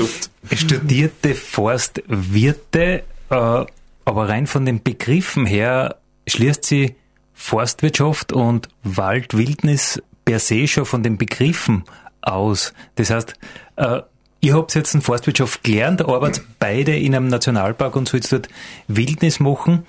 Studierte 0.55 1.35
Forstwirte, 1.35 3.03
äh, 3.29 3.65
aber 4.05 4.29
rein 4.29 4.47
von 4.47 4.65
den 4.65 4.81
Begriffen 4.81 5.45
her 5.45 5.97
schließt 6.25 6.63
sie 6.63 6.95
Forstwirtschaft 7.33 8.31
und 8.31 8.69
Waldwildnis 8.83 10.01
per 10.23 10.39
se 10.39 10.67
schon 10.67 10.85
von 10.85 11.03
den 11.03 11.17
Begriffen 11.17 11.83
aus. 12.21 12.73
Das 12.95 13.09
heißt, 13.09 13.33
äh, 13.75 14.01
Ihr 14.41 14.55
habt 14.55 14.73
jetzt 14.73 14.95
in 14.95 15.01
Forstwirtschaft 15.01 15.63
gelernt, 15.63 16.01
arbeitet 16.01 16.45
beide 16.59 16.95
in 16.95 17.13
einem 17.13 17.27
Nationalpark 17.27 17.95
und 17.95 18.07
sollt 18.07 18.31
dort 18.31 18.47
Wildnis 18.87 19.39
machen 19.39 19.85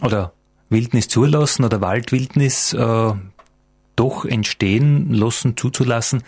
oder 0.00 0.32
Wildnis 0.70 1.08
zulassen 1.08 1.64
oder 1.64 1.80
Waldwildnis 1.82 2.72
äh, 2.72 3.12
doch 3.96 4.24
entstehen 4.24 5.12
lassen, 5.12 5.56
zuzulassen. 5.56 6.22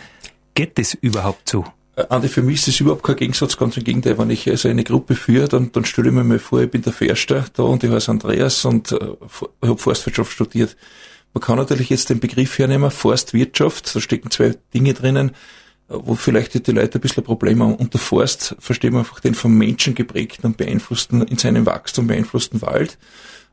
Geht 0.55 0.79
das 0.79 0.93
überhaupt 0.93 1.49
so? 1.49 1.65
Äh, 1.97 2.05
Andi, 2.11 2.29
für 2.29 2.43
mich 2.43 2.57
ist 2.57 2.69
das 2.69 2.81
überhaupt 2.81 3.05
kein 3.05 3.17
Gegensatz, 3.17 3.57
ganz 3.57 3.77
im 3.79 3.85
Gegenteil. 3.85 4.19
Wenn 4.19 4.29
ich 4.29 4.51
also 4.51 4.69
eine 4.69 4.85
Gruppe 4.85 5.15
führe, 5.15 5.49
dann, 5.49 5.73
dann 5.73 5.87
stelle 5.87 6.09
ich 6.09 6.15
mir 6.15 6.25
mal 6.25 6.39
vor, 6.39 6.61
ich 6.61 6.71
bin 6.71 6.83
der 6.83 6.93
Förster 6.93 7.47
da 7.55 7.63
und 7.63 7.85
ich 7.85 7.91
heiße 7.91 8.11
Andreas 8.11 8.65
und 8.67 8.93
äh, 8.93 8.99
habe 9.63 9.79
Forstwirtschaft 9.79 10.33
studiert. 10.33 10.77
Man 11.33 11.41
kann 11.41 11.57
natürlich 11.57 11.89
jetzt 11.89 12.11
den 12.11 12.21
Begriff 12.21 12.59
hernehmen, 12.59 12.91
Forstwirtschaft, 12.91 13.95
da 13.95 14.01
stecken 14.01 14.31
zwei 14.31 14.55
Dinge 14.75 14.93
drinnen, 14.93 15.33
wo 15.89 16.15
vielleicht 16.15 16.67
die 16.67 16.73
Leute 16.73 16.99
ein 16.99 17.01
bisschen 17.01 17.25
Probleme 17.25 17.65
haben. 17.65 17.75
Unter 17.75 17.99
Forst 17.99 18.57
verstehen 18.59 18.93
wir 18.93 19.01
einfach 19.01 19.21
den 19.21 19.35
vom 19.35 19.57
Menschen 19.57 19.95
geprägten 19.95 20.47
und 20.47 20.57
beeinflussten, 20.57 21.23
in 21.23 21.39
seinem 21.39 21.67
Wachstum 21.67 22.07
beeinflussten 22.07 22.63
Wald. 22.63 22.99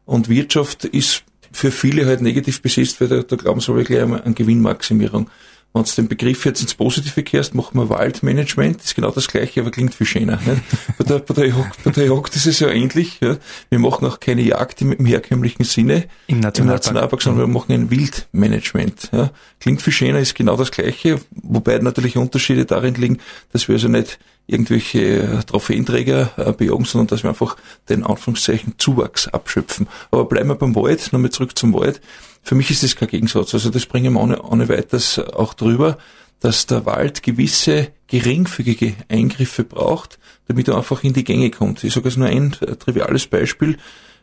Und 0.05 0.29
Wirtschaft 0.29 0.85
ist 0.85 1.23
für 1.51 1.71
viele 1.71 2.05
halt 2.05 2.21
negativ 2.21 2.61
besetzt, 2.61 3.01
weil 3.01 3.07
da, 3.07 3.23
da 3.23 3.35
glauben 3.35 3.59
sie 3.59 3.73
wirklich 3.75 4.01
an 4.01 4.35
Gewinnmaximierung. 4.35 5.29
Wenn 5.71 5.83
du 5.83 5.91
den 5.95 6.07
Begriff 6.07 6.45
jetzt 6.45 6.61
ins 6.61 6.73
Positive 6.73 7.21
kehrst, 7.21 7.53
machen 7.53 7.79
wir 7.79 7.89
Waldmanagement, 7.89 8.81
ist 8.81 8.95
genau 8.95 9.11
das 9.11 9.27
gleiche, 9.27 9.61
aber 9.61 9.69
klingt 9.69 9.93
viel 9.93 10.07
schöner. 10.07 10.39
Nicht? 10.45 10.61
Bei, 10.97 11.03
der, 11.03 11.19
bei, 11.19 11.33
der 11.35 11.47
Jagd, 11.47 11.83
bei 11.83 11.91
der 11.91 12.07
Jagd 12.07 12.35
ist 12.35 12.47
es 12.47 12.59
ja 12.59 12.69
ähnlich. 12.69 13.19
Ja. 13.21 13.37
Wir 13.69 13.79
machen 13.79 14.07
auch 14.07 14.19
keine 14.19 14.41
Jagd 14.41 14.81
im, 14.81 14.93
im 14.93 15.05
herkömmlichen 15.05 15.63
Sinne 15.63 16.05
im 16.25 16.39
Nationalpark, 16.39 16.57
im 16.59 16.65
Nationalpark 16.65 17.21
sondern 17.21 17.47
wir 17.47 17.53
machen 17.53 17.71
ein 17.71 17.91
Wildmanagement. 17.91 19.09
Ja. 19.11 19.31
Klingt 19.59 19.81
viel 19.83 19.93
schöner, 19.93 20.19
ist 20.19 20.33
genau 20.33 20.57
das 20.57 20.71
gleiche, 20.71 21.21
wobei 21.31 21.77
natürlich 21.77 22.17
Unterschiede 22.17 22.65
darin 22.65 22.95
liegen, 22.95 23.19
dass 23.51 23.67
wir 23.67 23.75
also 23.75 23.89
nicht 23.89 24.19
irgendwelche 24.49 25.41
Trophäenträger 25.45 26.31
äh, 26.37 26.51
bejagen, 26.53 26.85
sondern 26.85 27.07
dass 27.07 27.23
wir 27.23 27.29
einfach 27.29 27.55
den 27.87 28.03
Anführungszeichen 28.03 28.73
Zuwachs 28.77 29.27
abschöpfen. 29.27 29.87
Aber 30.11 30.25
bleiben 30.25 30.49
wir 30.49 30.55
beim 30.55 30.75
Wald, 30.75 31.13
nochmal 31.13 31.29
zurück 31.29 31.57
zum 31.57 31.73
Wald. 31.73 32.01
Für 32.41 32.55
mich 32.55 32.71
ist 32.71 32.83
das 32.83 32.95
kein 32.95 33.09
Gegensatz. 33.09 33.53
Also 33.53 33.69
das 33.69 33.85
bringen 33.85 34.13
wir 34.13 34.21
ohne, 34.21 34.41
ohne 34.41 34.69
weiteres 34.69 35.19
auch 35.19 35.53
drüber, 35.53 35.97
dass 36.39 36.65
der 36.65 36.85
Wald 36.85 37.21
gewisse 37.21 37.89
geringfügige 38.07 38.95
Eingriffe 39.07 39.63
braucht, 39.63 40.19
damit 40.47 40.67
er 40.67 40.77
einfach 40.77 41.03
in 41.03 41.13
die 41.13 41.23
Gänge 41.23 41.51
kommt. 41.51 41.83
Ich 41.83 41.93
sage 41.93 42.09
jetzt 42.09 42.17
nur 42.17 42.27
ein 42.27 42.51
triviales 42.51 43.27
Beispiel. 43.27 43.77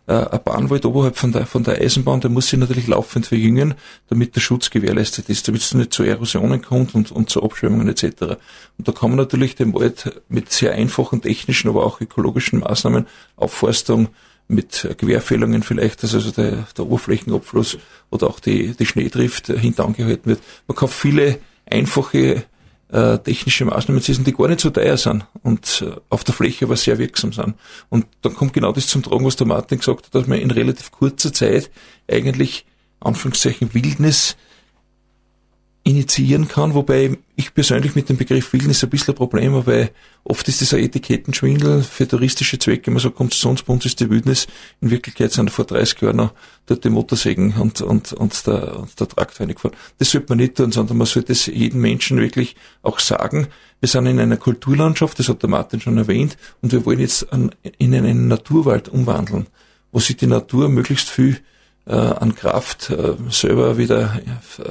Äh, 0.07 0.13
ein 0.13 0.41
Bahnwald 0.45 0.85
oberhalb 0.87 1.17
von 1.17 1.33
der, 1.33 1.47
von 1.47 1.65
der 1.65 1.81
Eisenbahn, 1.81 2.21
der 2.21 2.31
muss 2.31 2.49
sich 2.49 2.59
natürlich 2.59 2.87
laufend 2.87 3.27
verjüngen, 3.27 3.75
damit 4.09 4.37
der 4.37 4.41
Schutz 4.41 4.71
gewährleistet 4.71 5.29
ist, 5.29 5.49
damit 5.49 5.63
es 5.63 5.75
nicht 5.75 5.93
zu 5.93 6.03
Erosionen 6.03 6.63
kommt 6.63 6.95
und, 6.95 7.11
und 7.13 7.31
zu 7.31 7.43
Abschwemmungen 7.43 7.89
etc. 7.89 8.23
Und 8.79 8.89
da 8.89 8.93
kann 8.93 9.11
man 9.11 9.19
natürlich 9.19 9.57
den 9.57 9.75
Wald 9.75 10.23
mit 10.29 10.53
sehr 10.53 10.73
einfachen 10.73 11.23
technischen, 11.23 11.69
aber 11.69 11.85
auch 11.85 12.01
ökologischen 12.01 12.61
Maßnahmen, 12.61 13.07
Aufforstung, 13.37 14.09
mit 14.49 14.89
Querfällungen 14.99 15.63
vielleicht, 15.63 16.03
dass 16.03 16.15
also 16.15 16.31
der, 16.31 16.67
der 16.77 16.87
Oberflächenabfluss 16.87 17.79
oder 18.11 18.29
auch 18.29 18.41
die, 18.41 18.77
die 18.77 18.87
Schneedrift 18.87 19.49
hintangehalten 19.49 20.27
wird. 20.27 20.41
Man 20.69 20.77
kann 20.77 20.89
viele 20.89 21.39
einfache 21.69 22.45
äh, 22.91 23.19
technische 23.19 23.65
Maßnahmen 23.65 24.03
setzen, 24.03 24.25
die 24.25 24.33
gar 24.33 24.49
nicht 24.49 24.61
so 24.61 24.71
teuer 24.71 24.97
sind 24.97 25.27
und 25.43 25.85
äh, 25.87 25.99
auf 26.09 26.25
der 26.25 26.35
Fläche 26.35 26.67
aber 26.67 26.77
sehr 26.77 26.99
wirksam 26.99 27.33
sind. 27.33 27.55
Und 27.89 28.07
dann 28.23 28.35
kommt 28.35 28.53
genau 28.53 28.73
das 28.73 28.87
zum 28.87 29.03
Tragen, 29.03 29.25
was 29.25 29.37
der 29.37 29.47
Martin 29.47 29.79
gesagt 29.79 30.07
hat, 30.07 30.15
dass 30.15 30.27
man 30.27 30.39
in 30.39 30.51
relativ 30.51 30.91
kurzer 30.93 31.33
Zeit 31.33 31.71
eigentlich 32.11 32.65
Anführungszeichen 33.01 33.75
Wildnis 33.75 34.37
initiieren 35.87 36.49
kann, 36.49 36.75
wobei 36.75 37.17
ich 37.37 37.55
persönlich 37.55 37.95
mit 37.95 38.09
dem 38.09 38.17
Begriff 38.17 38.53
Wildnis 38.53 38.83
ein 38.83 38.91
bisschen 38.91 39.15
ein 39.15 39.17
Problem 39.17 39.55
habe, 39.55 39.67
weil 39.67 39.91
oft 40.25 40.49
ist 40.49 40.61
dieser 40.61 40.81
Etikettenschwindel 40.81 41.85
für 41.85 42.09
touristische 42.09 42.59
Zwecke, 42.59 42.91
man 42.91 42.99
sagt, 42.99 43.15
kommt 43.15 43.35
zu 43.35 43.49
uns, 43.49 43.63
bei 43.63 43.73
uns 43.73 43.87
ist 43.87 44.01
die 44.01 44.11
Wildnis, 44.11 44.49
in 44.81 44.91
Wirklichkeit 44.91 45.31
sind 45.31 45.49
vor 45.53 45.65
30 45.65 46.01
Jahren 46.01 46.17
noch 46.17 46.33
dort 46.67 46.83
die 46.83 46.91
Motorsägen 46.91 47.55
und, 47.55 47.83
und, 47.83 48.13
und 48.13 48.47
der, 48.49 48.81
und 48.81 48.99
der 48.99 49.07
Traktor 49.07 49.47
reingefahren. 49.47 49.77
Das 49.99 50.11
sollte 50.11 50.27
man 50.31 50.39
nicht 50.39 50.57
tun, 50.57 50.73
sondern 50.73 50.97
man 50.97 51.07
sollte 51.07 51.31
es 51.31 51.47
jedem 51.47 51.83
Menschen 51.83 52.19
wirklich 52.19 52.57
auch 52.83 52.99
sagen, 52.99 53.47
wir 53.79 53.89
sind 53.89 54.07
in 54.07 54.19
einer 54.19 54.39
Kulturlandschaft, 54.39 55.21
das 55.21 55.29
hat 55.29 55.43
der 55.43 55.51
Martin 55.51 55.81
schon 55.81 55.99
erwähnt, 55.99 56.37
und 56.63 56.73
wir 56.73 56.85
wollen 56.85 56.99
jetzt 56.99 57.33
an, 57.33 57.55
in 57.79 57.95
einen 57.95 58.27
Naturwald 58.27 58.89
umwandeln, 58.89 59.47
wo 59.93 60.01
sich 60.01 60.17
die 60.17 60.27
Natur 60.27 60.69
möglichst 60.69 61.09
viel 61.09 61.39
äh, 61.87 61.93
an 61.93 62.35
Kraft 62.35 62.91
äh, 62.91 63.15
selber 63.31 63.79
wieder 63.79 64.21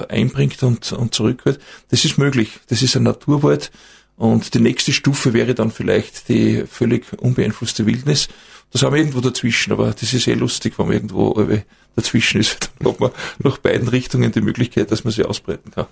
einbringt 0.10 0.62
und, 0.64 0.92
und 0.92 1.14
zurückholt. 1.14 1.60
Das 1.90 2.06
ist 2.06 2.18
möglich. 2.18 2.60
Das 2.68 2.82
ist 2.82 2.96
ein 2.96 3.04
Naturwald. 3.04 3.72
Und 4.18 4.54
die 4.54 4.60
nächste 4.60 4.94
Stufe 4.94 5.34
wäre 5.34 5.56
dann 5.56 5.72
vielleicht 5.72 6.30
die 6.30 6.66
völlig 6.68 7.06
unbeeinflusste 7.18 7.86
Wildnis. 7.86 8.30
Das 8.72 8.84
haben 8.84 8.94
wir 8.94 9.00
irgendwo 9.00 9.22
dazwischen, 9.22 9.74
aber 9.74 9.92
das 9.92 10.14
ist 10.14 10.28
eh 10.28 10.34
lustig, 10.34 10.78
wenn 10.78 10.88
man 10.88 10.96
irgendwo 10.96 11.48
dazwischen 11.96 12.42
ist. 12.42 12.72
Dann 12.80 12.94
hat 12.94 13.00
man 13.00 13.12
nach 13.40 13.58
beiden 13.58 13.88
Richtungen 13.88 14.32
die 14.32 14.42
Möglichkeit, 14.42 14.92
dass 14.92 15.04
man 15.04 15.14
sie 15.14 15.24
ausbreiten 15.24 15.72
kann. 15.72 15.86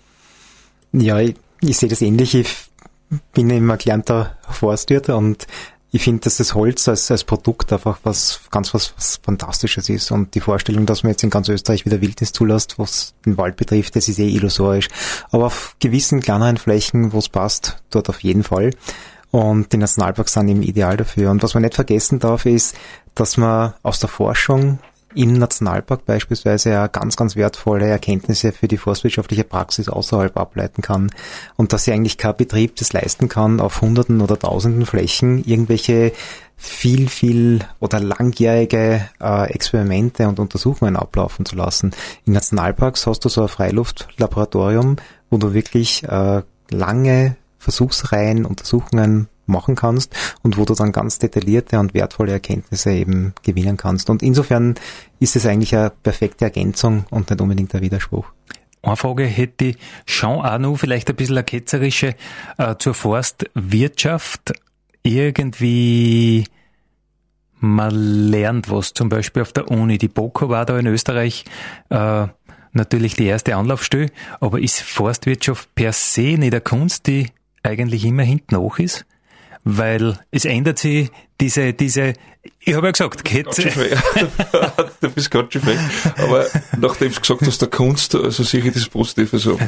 Ja, 0.93 1.19
ich, 1.19 1.35
ich 1.61 1.77
sehe 1.77 1.89
das 1.89 2.01
ähnlich. 2.01 2.35
Ich 2.35 2.55
bin 3.33 3.49
immer 3.49 3.77
gelernter 3.77 4.37
Forstwirt 4.49 5.09
und 5.09 5.47
ich 5.95 6.03
finde, 6.03 6.21
dass 6.21 6.37
das 6.37 6.55
Holz 6.55 6.87
als, 6.87 7.11
als 7.11 7.23
Produkt 7.23 7.71
einfach 7.71 7.99
was 8.03 8.41
ganz 8.49 8.73
was, 8.73 8.95
was 8.97 9.19
Fantastisches 9.23 9.89
ist. 9.89 10.09
Und 10.09 10.33
die 10.33 10.39
Vorstellung, 10.39 10.87
dass 10.87 11.03
man 11.03 11.11
jetzt 11.11 11.23
in 11.23 11.29
ganz 11.29 11.49
Österreich 11.49 11.85
wieder 11.85 12.01
Wildnis 12.01 12.31
zulässt, 12.31 12.79
was 12.79 13.13
den 13.27 13.37
Wald 13.37 13.57
betrifft, 13.57 13.95
das 13.95 14.09
ist 14.09 14.17
eh 14.17 14.27
illusorisch. 14.27 14.87
Aber 15.29 15.45
auf 15.45 15.75
gewissen 15.79 16.19
kleineren 16.19 16.57
Flächen, 16.57 17.13
wo 17.13 17.19
es 17.19 17.29
passt, 17.29 17.77
dort 17.91 18.09
auf 18.09 18.23
jeden 18.23 18.41
Fall. 18.41 18.71
Und 19.29 19.71
die 19.71 19.77
Nationalparks 19.77 20.33
sind 20.33 20.47
eben 20.47 20.63
ideal 20.63 20.97
dafür. 20.97 21.29
Und 21.29 21.43
was 21.43 21.53
man 21.53 21.61
nicht 21.61 21.75
vergessen 21.75 22.17
darf, 22.17 22.47
ist, 22.47 22.75
dass 23.13 23.37
man 23.37 23.75
aus 23.83 23.99
der 23.99 24.09
Forschung 24.09 24.79
im 25.15 25.33
Nationalpark 25.33 26.05
beispielsweise 26.05 26.71
ja 26.71 26.87
ganz, 26.87 27.15
ganz 27.15 27.35
wertvolle 27.35 27.87
Erkenntnisse 27.87 28.51
für 28.51 28.67
die 28.67 28.77
forstwirtschaftliche 28.77 29.43
Praxis 29.43 29.89
außerhalb 29.89 30.35
ableiten 30.37 30.81
kann 30.81 31.11
und 31.55 31.73
dass 31.73 31.85
sie 31.85 31.91
eigentlich 31.91 32.17
kein 32.17 32.35
Betrieb 32.35 32.75
das 32.75 32.93
leisten 32.93 33.29
kann, 33.29 33.59
auf 33.59 33.81
hunderten 33.81 34.21
oder 34.21 34.37
tausenden 34.37 34.85
Flächen 34.85 35.43
irgendwelche 35.43 36.11
viel, 36.55 37.09
viel 37.09 37.59
oder 37.79 37.99
langjährige 37.99 39.09
äh, 39.21 39.51
Experimente 39.51 40.27
und 40.27 40.39
Untersuchungen 40.39 40.95
ablaufen 40.95 41.45
zu 41.45 41.55
lassen. 41.55 41.91
In 42.25 42.33
Nationalparks 42.33 43.05
hast 43.05 43.25
du 43.25 43.29
so 43.29 43.41
ein 43.43 43.47
Freiluftlaboratorium, 43.49 44.95
wo 45.29 45.37
du 45.37 45.53
wirklich 45.53 46.03
äh, 46.03 46.41
lange 46.69 47.35
Versuchsreihen, 47.57 48.45
Untersuchungen 48.45 49.27
machen 49.45 49.75
kannst 49.75 50.15
und 50.41 50.57
wo 50.57 50.65
du 50.65 50.73
dann 50.73 50.91
ganz 50.91 51.19
detaillierte 51.19 51.79
und 51.79 51.93
wertvolle 51.93 52.31
Erkenntnisse 52.31 52.91
eben 52.91 53.33
gewinnen 53.43 53.77
kannst. 53.77 54.09
Und 54.09 54.23
insofern 54.23 54.75
ist 55.19 55.35
es 55.35 55.45
eigentlich 55.45 55.75
eine 55.75 55.89
perfekte 55.89 56.45
Ergänzung 56.45 57.05
und 57.09 57.29
nicht 57.29 57.41
unbedingt 57.41 57.73
ein 57.75 57.81
Widerspruch. 57.81 58.25
Eine 58.81 58.97
Frage 58.97 59.25
hätte 59.25 59.65
ich 59.65 59.77
schon 60.05 60.41
auch 60.41 60.57
noch, 60.57 60.77
vielleicht 60.77 61.09
ein 61.09 61.15
bisschen 61.15 61.37
eine 61.37 61.45
ketzerische, 61.45 62.15
äh, 62.57 62.75
zur 62.77 62.93
Forstwirtschaft. 62.93 64.53
Irgendwie 65.03 66.45
man 67.63 68.29
lernt 68.29 68.69
was, 68.69 68.93
zum 68.93 69.07
Beispiel 69.07 69.41
auf 69.41 69.53
der 69.53 69.71
Uni. 69.71 69.97
Die 69.97 70.09
BOKO 70.09 70.49
war 70.49 70.65
da 70.65 70.77
in 70.77 70.85
Österreich 70.85 71.45
äh, 71.89 72.27
natürlich 72.73 73.15
die 73.15 73.25
erste 73.25 73.55
Anlaufstelle, 73.55 74.11
aber 74.41 74.59
ist 74.59 74.81
Forstwirtschaft 74.81 75.73
per 75.73 75.93
se 75.93 76.37
nicht 76.37 76.53
eine 76.53 76.59
Kunst, 76.59 77.07
die 77.07 77.27
eigentlich 77.63 78.03
immer 78.03 78.23
hinten 78.23 78.57
hoch 78.57 78.79
ist? 78.79 79.05
Weil 79.63 80.19
es 80.31 80.45
ändert 80.45 80.79
sich 80.79 81.11
diese, 81.39 81.73
diese, 81.73 82.13
ich 82.59 82.75
habe 82.75 82.87
ja 82.87 82.91
gesagt, 82.91 83.23
Ketze. 83.23 83.69
du 85.01 85.09
bist 85.09 85.31
ganz 85.31 85.53
schön 85.53 85.61
frech. 85.61 85.77
Aber 86.17 86.45
nachdem 86.77 87.11
du 87.13 87.19
gesagt 87.19 87.41
hast, 87.41 87.61
der 87.61 87.69
Kunst, 87.69 88.15
also 88.15 88.57
ich 88.57 88.73
das 88.73 88.87
Positive. 88.87 89.29
Also 89.33 89.59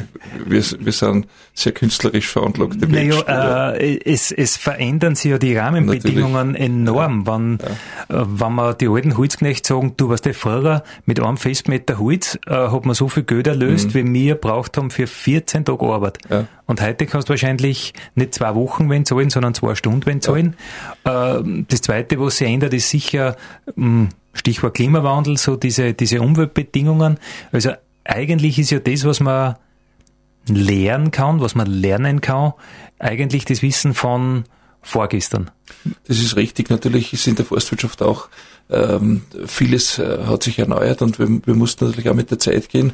wir, 0.46 0.62
wir 0.80 0.92
sind 0.92 1.26
sehr 1.54 1.72
künstlerisch 1.72 2.28
veranlagte 2.28 2.86
Menschen. 2.86 3.22
Naja, 3.26 3.72
äh, 3.72 3.98
es, 4.04 4.30
es 4.30 4.56
verändern 4.56 5.14
sich 5.14 5.30
ja 5.30 5.38
die 5.38 5.56
Rahmenbedingungen 5.56 6.52
Natürlich. 6.52 6.70
enorm. 6.70 7.24
Ja. 7.26 7.34
Wenn, 7.34 7.58
ja. 7.58 8.22
Äh, 8.22 8.24
wenn 8.26 8.52
man 8.52 8.78
die 8.78 8.88
alten 8.88 9.16
Holzknechte 9.16 9.68
sagen, 9.68 9.94
du 9.96 10.08
warst 10.08 10.24
der 10.24 10.34
Fahrer, 10.34 10.82
mit 11.04 11.20
einem 11.20 11.36
Festmeter 11.36 11.98
Holz 11.98 12.38
äh, 12.46 12.52
hat 12.52 12.84
man 12.84 12.94
so 12.94 13.08
viel 13.08 13.24
Geld 13.24 13.46
erlöst, 13.46 13.94
mhm. 13.94 13.94
wie 13.94 14.14
wir 14.14 14.34
braucht 14.36 14.76
haben 14.76 14.90
für 14.90 15.06
14 15.06 15.64
Tage 15.64 15.84
Arbeit. 15.84 16.18
Ja. 16.30 16.46
Und 16.66 16.82
heute 16.82 17.06
kannst 17.06 17.28
du 17.28 17.30
wahrscheinlich 17.30 17.94
nicht 18.16 18.34
zwei 18.34 18.54
Wochen 18.54 18.90
wenn 18.90 19.04
zahlen, 19.04 19.30
sondern 19.30 19.54
zwei 19.54 19.74
Stunden 19.76 20.04
wenn 20.04 20.20
zahlen. 20.20 20.56
Äh, 21.06 21.64
das 21.68 21.80
zweite, 21.82 22.20
was 22.20 22.38
sich 22.38 22.48
ändert, 22.48 22.74
ist 22.74 22.90
sicher, 22.90 23.36
hm, 23.74 24.08
Stichwort 24.34 24.74
Klimawandel, 24.74 25.38
so 25.38 25.56
diese, 25.56 25.94
diese 25.94 26.20
Umweltbedingungen. 26.20 27.18
Also 27.52 27.70
eigentlich 28.04 28.58
ist 28.58 28.70
ja 28.70 28.80
das, 28.80 29.04
was 29.04 29.20
man 29.20 29.56
lernen 30.48 31.10
kann, 31.10 31.40
was 31.40 31.54
man 31.54 31.66
lernen 31.66 32.20
kann, 32.20 32.52
eigentlich 32.98 33.44
das 33.44 33.62
Wissen 33.62 33.94
von 33.94 34.44
vorgestern. 34.82 35.50
Das 36.06 36.18
ist 36.18 36.36
richtig. 36.36 36.70
Natürlich 36.70 37.12
ist 37.12 37.26
in 37.26 37.34
der 37.34 37.44
Forstwirtschaft 37.44 38.02
auch 38.02 38.28
ähm, 38.70 39.22
vieles 39.46 39.98
äh, 39.98 40.18
hat 40.26 40.42
sich 40.42 40.58
erneuert 40.58 41.02
und 41.02 41.18
wir, 41.18 41.28
wir 41.28 41.54
mussten 41.54 41.86
natürlich 41.86 42.08
auch 42.08 42.14
mit 42.14 42.30
der 42.30 42.38
Zeit 42.38 42.68
gehen. 42.68 42.92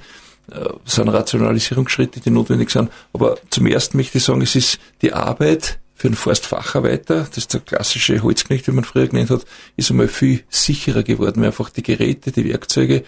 Äh, 0.50 0.68
es 0.86 0.94
sind 0.94 1.08
Rationalisierungsschritte, 1.08 2.20
die 2.20 2.30
notwendig 2.30 2.70
sind. 2.70 2.90
Aber 3.12 3.36
zum 3.50 3.66
ersten 3.66 3.96
möchte 3.96 4.18
ich 4.18 4.24
sagen, 4.24 4.40
es 4.42 4.54
ist 4.54 4.78
die 5.02 5.12
Arbeit, 5.12 5.78
für 6.02 6.08
einen 6.08 6.16
Forstfacharbeiter, 6.16 7.28
das 7.28 7.38
ist 7.38 7.54
der 7.54 7.60
klassische 7.60 8.24
Holzknecht, 8.24 8.66
wie 8.66 8.72
man 8.72 8.82
früher 8.82 9.06
genannt 9.06 9.30
hat, 9.30 9.44
ist 9.76 9.88
einmal 9.88 10.08
viel 10.08 10.42
sicherer 10.48 11.04
geworden, 11.04 11.40
weil 11.40 11.46
einfach 11.46 11.70
die 11.70 11.84
Geräte, 11.84 12.32
die 12.32 12.44
Werkzeuge, 12.44 13.04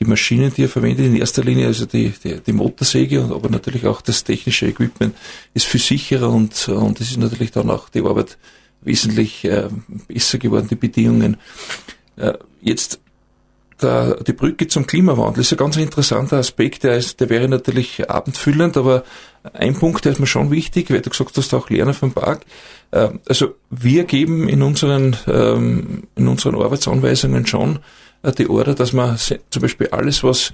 die 0.00 0.06
Maschinen, 0.06 0.50
die 0.54 0.62
er 0.62 0.70
verwendet, 0.70 1.04
in 1.04 1.16
erster 1.16 1.44
Linie 1.44 1.66
also 1.66 1.84
die, 1.84 2.14
die, 2.24 2.40
die 2.40 2.52
Motorsäge, 2.54 3.20
und 3.20 3.32
aber 3.32 3.50
natürlich 3.50 3.84
auch 3.84 4.00
das 4.00 4.24
technische 4.24 4.66
Equipment, 4.66 5.14
ist 5.52 5.66
viel 5.66 5.78
sicherer 5.78 6.30
und, 6.30 6.70
und 6.70 6.98
es 7.02 7.10
ist 7.10 7.18
natürlich 7.18 7.50
dann 7.50 7.68
auch 7.68 7.90
die 7.90 8.00
Arbeit 8.00 8.38
wesentlich 8.80 9.44
äh, 9.44 9.68
besser 10.06 10.38
geworden, 10.38 10.68
die 10.70 10.76
Bedingungen. 10.76 11.36
Äh, 12.16 12.32
jetzt 12.62 12.98
der, 13.82 14.22
die 14.24 14.32
Brücke 14.32 14.68
zum 14.68 14.86
Klimawandel 14.86 15.40
ist 15.40 15.52
ein 15.52 15.58
ganz 15.58 15.76
interessanter 15.76 16.38
Aspekt, 16.38 16.84
der, 16.84 16.96
ist, 16.96 17.20
der 17.20 17.30
wäre 17.30 17.48
natürlich 17.48 18.08
abendfüllend, 18.10 18.76
aber 18.76 19.04
ein 19.52 19.74
Punkt, 19.74 20.04
der 20.04 20.12
ist 20.12 20.18
mir 20.18 20.26
schon 20.26 20.50
wichtig, 20.50 20.90
weil 20.90 21.00
du 21.00 21.10
gesagt 21.10 21.36
hast, 21.36 21.54
auch 21.54 21.70
Lerner 21.70 21.94
vom 21.94 22.12
Park. 22.12 22.44
Ähm, 22.92 23.20
also 23.28 23.54
wir 23.70 24.04
geben 24.04 24.48
in 24.48 24.62
unseren, 24.62 25.16
ähm, 25.26 26.04
in 26.16 26.28
unseren 26.28 26.56
Arbeitsanweisungen 26.56 27.46
schon 27.46 27.78
äh, 28.22 28.32
die 28.32 28.48
Order, 28.48 28.74
dass 28.74 28.92
man 28.92 29.16
zum 29.16 29.62
Beispiel 29.62 29.88
alles, 29.88 30.24
was 30.24 30.52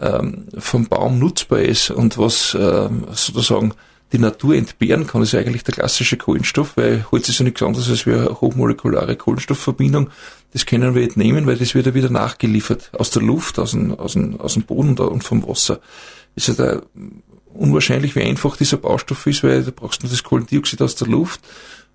ähm, 0.00 0.48
vom 0.58 0.86
Baum 0.86 1.18
nutzbar 1.18 1.60
ist 1.60 1.90
und 1.90 2.18
was 2.18 2.50
sozusagen 2.50 3.72
die 4.12 4.18
Natur 4.18 4.54
entbehren 4.54 5.06
kann, 5.06 5.22
ist 5.22 5.34
eigentlich 5.34 5.64
der 5.64 5.74
klassische 5.74 6.16
Kohlenstoff, 6.16 6.76
weil 6.76 7.04
Holz 7.10 7.28
ist 7.28 7.38
ja 7.38 7.44
nichts 7.44 7.62
anderes 7.62 7.88
als 7.90 8.06
eine 8.06 8.40
hochmolekulare 8.40 9.16
Kohlenstoffverbindung. 9.16 10.10
Das 10.52 10.64
können 10.64 10.94
wir 10.94 11.02
entnehmen, 11.02 11.46
weil 11.46 11.56
das 11.56 11.74
wird 11.74 11.86
ja 11.86 11.94
wieder 11.94 12.10
nachgeliefert 12.10 12.90
aus 12.92 13.10
der 13.10 13.22
Luft, 13.22 13.58
aus 13.58 13.72
dem, 13.72 13.92
aus 13.94 14.12
dem, 14.12 14.40
aus 14.40 14.54
dem 14.54 14.62
Boden 14.62 14.96
und 14.98 15.24
vom 15.24 15.46
Wasser. 15.46 15.80
Ist 16.36 16.48
ja 16.48 16.54
da 16.54 16.82
unwahrscheinlich, 17.52 18.14
wie 18.14 18.22
einfach 18.22 18.56
dieser 18.56 18.76
Baustoff 18.76 19.26
ist, 19.26 19.42
weil 19.42 19.64
da 19.64 19.72
brauchst 19.74 20.02
du 20.02 20.06
nur 20.06 20.12
das 20.12 20.22
Kohlendioxid 20.22 20.80
aus 20.82 20.94
der 20.94 21.08
Luft, 21.08 21.40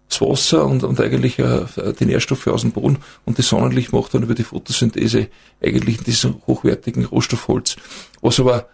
das 0.10 0.19
Wasser 0.19 0.65
und, 0.65 0.84
und 0.84 1.00
eigentlich 1.00 1.39
äh, 1.39 1.65
die 1.97 2.06
Nährstoffe 2.06 2.47
aus 2.47 2.62
dem 2.62 2.71
Boden 2.71 2.97
und 3.24 3.39
das 3.39 3.47
Sonnenlicht 3.47 3.93
macht 3.93 4.13
dann 4.13 4.24
über 4.24 4.36
die 4.36 4.43
Photosynthese 4.43 5.30
eigentlich 5.63 6.00
diesen 6.00 6.41
hochwertigen 6.45 7.06
Rohstoffholz. 7.06 7.78
Was 8.21 8.39
aber 8.39 8.67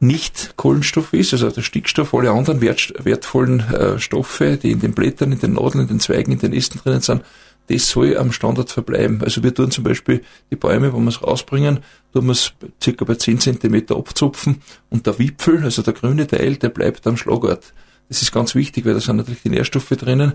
nicht 0.00 0.54
Kohlenstoff 0.56 1.12
ist, 1.12 1.32
also 1.32 1.50
der 1.50 1.62
Stickstoff, 1.62 2.14
alle 2.14 2.30
anderen 2.30 2.60
wert, 2.60 2.92
wertvollen 3.02 3.60
äh, 3.60 3.98
Stoffe, 3.98 4.56
die 4.56 4.72
in 4.72 4.80
den 4.80 4.92
Blättern, 4.92 5.32
in 5.32 5.38
den 5.38 5.54
Nadeln, 5.54 5.82
in 5.82 5.88
den 5.88 6.00
Zweigen, 6.00 6.32
in 6.32 6.38
den 6.38 6.52
Ästen 6.52 6.80
drinnen 6.80 7.00
sind, 7.00 7.22
das 7.68 7.88
soll 7.88 8.16
am 8.18 8.32
Standard 8.32 8.70
verbleiben. 8.70 9.22
Also 9.22 9.42
wir 9.42 9.54
tun 9.54 9.70
zum 9.70 9.84
Beispiel 9.84 10.22
die 10.50 10.56
Bäume, 10.56 10.92
wenn 10.92 11.02
wir 11.04 11.08
es 11.08 11.22
rausbringen, 11.22 11.80
tun 12.12 12.26
wir 12.26 12.32
es 12.32 12.52
circa 12.82 13.04
bei 13.04 13.14
10 13.14 13.40
Zentimeter 13.40 13.96
abzupfen 13.96 14.60
und 14.90 15.06
der 15.06 15.18
Wipfel, 15.18 15.64
also 15.64 15.80
der 15.82 15.94
grüne 15.94 16.26
Teil, 16.26 16.56
der 16.56 16.68
bleibt 16.68 17.06
am 17.06 17.16
Schlagort. 17.16 17.72
Das 18.08 18.20
ist 18.20 18.32
ganz 18.32 18.54
wichtig, 18.54 18.84
weil 18.84 18.94
da 18.94 19.00
sind 19.00 19.16
natürlich 19.16 19.42
die 19.42 19.48
Nährstoffe 19.50 19.88
drinnen. 19.88 20.34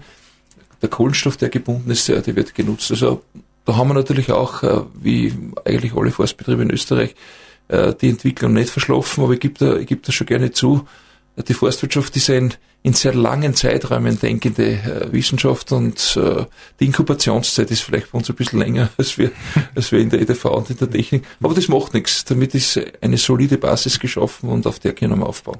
Der 0.81 0.89
Kohlenstoff, 0.89 1.37
der 1.37 1.49
gebunden 1.49 1.91
ist, 1.91 2.07
der 2.07 2.35
wird 2.35 2.55
genutzt. 2.55 2.89
Also 2.89 3.21
da 3.65 3.75
haben 3.75 3.89
wir 3.89 3.93
natürlich 3.93 4.31
auch, 4.31 4.63
äh, 4.63 4.81
wie 4.99 5.33
eigentlich 5.65 5.93
alle 5.93 6.11
Forstbetriebe 6.11 6.63
in 6.63 6.71
Österreich, 6.71 7.13
äh, 7.69 7.93
die 7.95 8.09
Entwicklung 8.09 8.53
nicht 8.53 8.69
verschlafen, 8.69 9.23
aber 9.23 9.33
ich 9.33 9.39
gebe 9.39 9.57
da, 9.57 9.77
ich 9.77 9.87
gebe 9.87 10.01
da 10.03 10.11
schon 10.11 10.27
gerne 10.27 10.51
zu, 10.51 10.87
die 11.47 11.53
Forstwirtschaft 11.53 12.15
ist 12.17 12.29
ein 12.29 12.53
in 12.81 12.93
sehr 12.93 13.13
langen 13.13 13.55
Zeiträumen 13.55 14.19
denkende 14.19 14.71
äh, 14.71 15.11
Wissenschaft 15.11 15.71
und 15.71 16.17
äh, 16.17 16.45
die 16.79 16.85
Inkubationszeit 16.85 17.69
ist 17.71 17.81
vielleicht 17.81 18.11
bei 18.11 18.17
uns 18.17 18.29
ein 18.29 18.35
bisschen 18.35 18.59
länger 18.59 18.89
als 18.97 19.17
wir, 19.17 19.31
als 19.75 19.91
wir 19.91 19.99
in 19.99 20.09
der 20.09 20.21
EDV 20.21 20.45
und 20.45 20.69
in 20.69 20.77
der 20.77 20.89
Technik. 20.89 21.25
Aber 21.41 21.53
das 21.53 21.67
macht 21.67 21.93
nichts. 21.93 22.23
Damit 22.23 22.55
ist 22.55 22.79
eine 23.01 23.17
solide 23.17 23.57
Basis 23.57 23.99
geschaffen 23.99 24.49
und 24.49 24.65
auf 24.65 24.79
der 24.79 24.93
können 24.93 25.19
wir 25.19 25.27
aufbauen. 25.27 25.57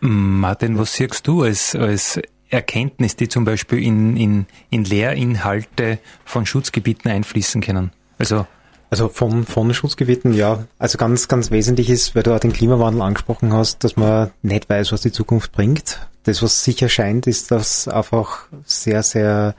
Martin, 0.00 0.78
was 0.78 0.94
siehst 0.94 1.26
du 1.26 1.42
als, 1.42 1.74
als 1.74 2.20
Erkenntnis, 2.50 3.16
die 3.16 3.28
zum 3.28 3.44
Beispiel 3.44 3.82
in, 3.82 4.16
in, 4.16 4.46
in 4.68 4.84
Lehrinhalte 4.84 5.98
von 6.24 6.44
Schutzgebieten 6.44 7.10
einfließen 7.10 7.62
können? 7.62 7.92
Also 8.18 8.46
also 8.90 9.08
von, 9.08 9.44
von 9.44 9.72
Schutzgebieten, 9.72 10.34
ja. 10.34 10.64
Also 10.78 10.98
ganz, 10.98 11.28
ganz 11.28 11.50
wesentlich 11.50 11.88
ist, 11.88 12.14
weil 12.14 12.24
du 12.24 12.34
auch 12.34 12.40
den 12.40 12.52
Klimawandel 12.52 13.02
angesprochen 13.02 13.52
hast, 13.52 13.84
dass 13.84 13.96
man 13.96 14.30
nicht 14.42 14.68
weiß, 14.68 14.90
was 14.92 15.00
die 15.00 15.12
Zukunft 15.12 15.52
bringt. 15.52 16.00
Das, 16.24 16.42
was 16.42 16.64
sicher 16.64 16.88
scheint, 16.88 17.26
ist, 17.26 17.50
dass 17.50 17.86
einfach 17.86 18.46
sehr, 18.64 19.02
sehr 19.02 19.54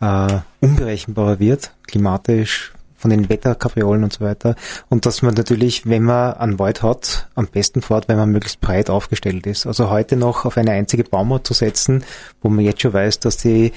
äh, 0.00 0.38
unberechenbarer 0.60 1.40
wird, 1.40 1.72
klimatisch, 1.86 2.72
von 2.96 3.10
den 3.10 3.30
Wetterkapriolen 3.30 4.04
und 4.04 4.12
so 4.12 4.24
weiter. 4.24 4.54
Und 4.90 5.06
dass 5.06 5.22
man 5.22 5.34
natürlich, 5.34 5.88
wenn 5.88 6.02
man 6.04 6.34
einen 6.34 6.58
Wald 6.58 6.82
hat, 6.82 7.28
am 7.34 7.46
besten 7.46 7.80
fährt, 7.80 8.08
wenn 8.08 8.18
man 8.18 8.30
möglichst 8.30 8.60
breit 8.60 8.90
aufgestellt 8.90 9.46
ist. 9.46 9.66
Also 9.66 9.88
heute 9.88 10.16
noch 10.16 10.44
auf 10.44 10.58
eine 10.58 10.72
einzige 10.72 11.04
Baumart 11.04 11.46
zu 11.46 11.54
setzen, 11.54 12.04
wo 12.42 12.50
man 12.50 12.64
jetzt 12.64 12.82
schon 12.82 12.92
weiß, 12.92 13.18
dass 13.20 13.38
die 13.38 13.72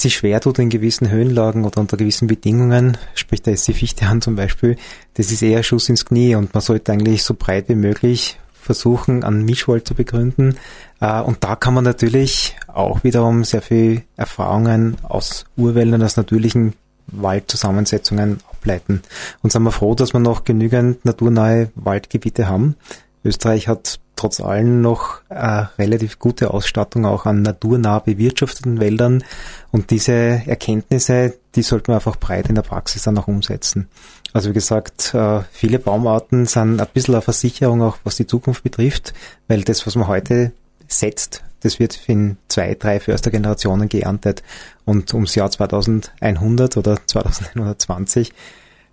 sich 0.00 0.16
schwer 0.16 0.40
tut 0.40 0.58
in 0.58 0.70
gewissen 0.70 1.10
Höhenlagen 1.10 1.64
oder 1.64 1.80
unter 1.80 1.96
gewissen 1.96 2.28
Bedingungen, 2.28 2.96
sprich 3.14 3.42
da 3.42 3.50
ist 3.50 3.66
die 3.68 3.74
Fichte 3.74 4.06
an 4.06 4.20
zum 4.20 4.36
Beispiel, 4.36 4.76
das 5.14 5.32
ist 5.32 5.42
eher 5.42 5.62
Schuss 5.62 5.88
ins 5.88 6.04
Knie 6.04 6.34
und 6.34 6.54
man 6.54 6.60
sollte 6.60 6.92
eigentlich 6.92 7.22
so 7.22 7.34
breit 7.34 7.68
wie 7.68 7.74
möglich 7.74 8.38
versuchen, 8.52 9.24
einen 9.24 9.44
Mischwald 9.44 9.88
zu 9.88 9.94
begründen. 9.94 10.56
Äh, 11.00 11.20
und 11.22 11.42
da 11.42 11.56
kann 11.56 11.74
man 11.74 11.84
natürlich 11.84 12.54
auch 12.66 13.02
wiederum 13.02 13.44
sehr 13.44 13.62
viel 13.62 14.02
Erfahrungen 14.16 14.96
aus 15.02 15.46
Urwäldern, 15.56 16.02
aus 16.02 16.16
natürlichen 16.16 16.74
Waldzusammensetzungen 17.06 18.40
ableiten. 18.52 19.02
Und 19.42 19.52
sind 19.52 19.62
wir 19.62 19.72
froh, 19.72 19.94
dass 19.94 20.12
wir 20.12 20.20
noch 20.20 20.44
genügend 20.44 21.04
naturnahe 21.04 21.70
Waldgebiete 21.74 22.48
haben. 22.48 22.76
Österreich 23.24 23.68
hat 23.68 24.00
trotz 24.18 24.40
allem 24.40 24.80
noch 24.80 25.20
äh, 25.28 25.66
relativ 25.78 26.18
gute 26.18 26.52
Ausstattung 26.52 27.06
auch 27.06 27.24
an 27.24 27.42
naturnah 27.42 28.00
bewirtschafteten 28.00 28.80
Wäldern. 28.80 29.24
Und 29.70 29.90
diese 29.90 30.12
Erkenntnisse, 30.12 31.34
die 31.54 31.62
sollten 31.62 31.88
wir 31.88 31.94
einfach 31.96 32.16
breit 32.16 32.48
in 32.48 32.56
der 32.56 32.62
Praxis 32.62 33.04
dann 33.04 33.16
auch 33.16 33.28
umsetzen. 33.28 33.88
Also 34.32 34.50
wie 34.50 34.54
gesagt, 34.54 35.14
äh, 35.14 35.42
viele 35.52 35.78
Baumarten 35.78 36.46
sind 36.46 36.80
ein 36.80 36.86
bisschen 36.92 37.14
eine 37.14 37.22
Versicherung 37.22 37.80
auch, 37.82 37.98
was 38.04 38.16
die 38.16 38.26
Zukunft 38.26 38.62
betrifft, 38.62 39.14
weil 39.46 39.62
das, 39.62 39.86
was 39.86 39.94
man 39.94 40.08
heute 40.08 40.52
setzt, 40.88 41.44
das 41.60 41.78
wird 41.78 41.98
in 42.08 42.38
zwei, 42.48 42.74
drei 42.74 43.00
Förstergenerationen 43.00 43.88
geerntet. 43.88 44.42
Und 44.84 45.12
ums 45.14 45.34
Jahr 45.34 45.50
2100 45.50 46.76
oder 46.76 46.98
2120, 47.06 48.32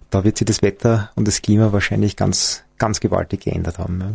da 0.09 0.23
wird 0.23 0.37
sich 0.37 0.45
das 0.45 0.61
Wetter 0.61 1.11
und 1.15 1.27
das 1.27 1.41
Klima 1.41 1.73
wahrscheinlich 1.73 2.15
ganz, 2.15 2.63
ganz 2.77 2.99
gewaltig 2.99 3.41
geändert 3.41 3.79
haben. 3.79 4.01
Ja. 4.01 4.11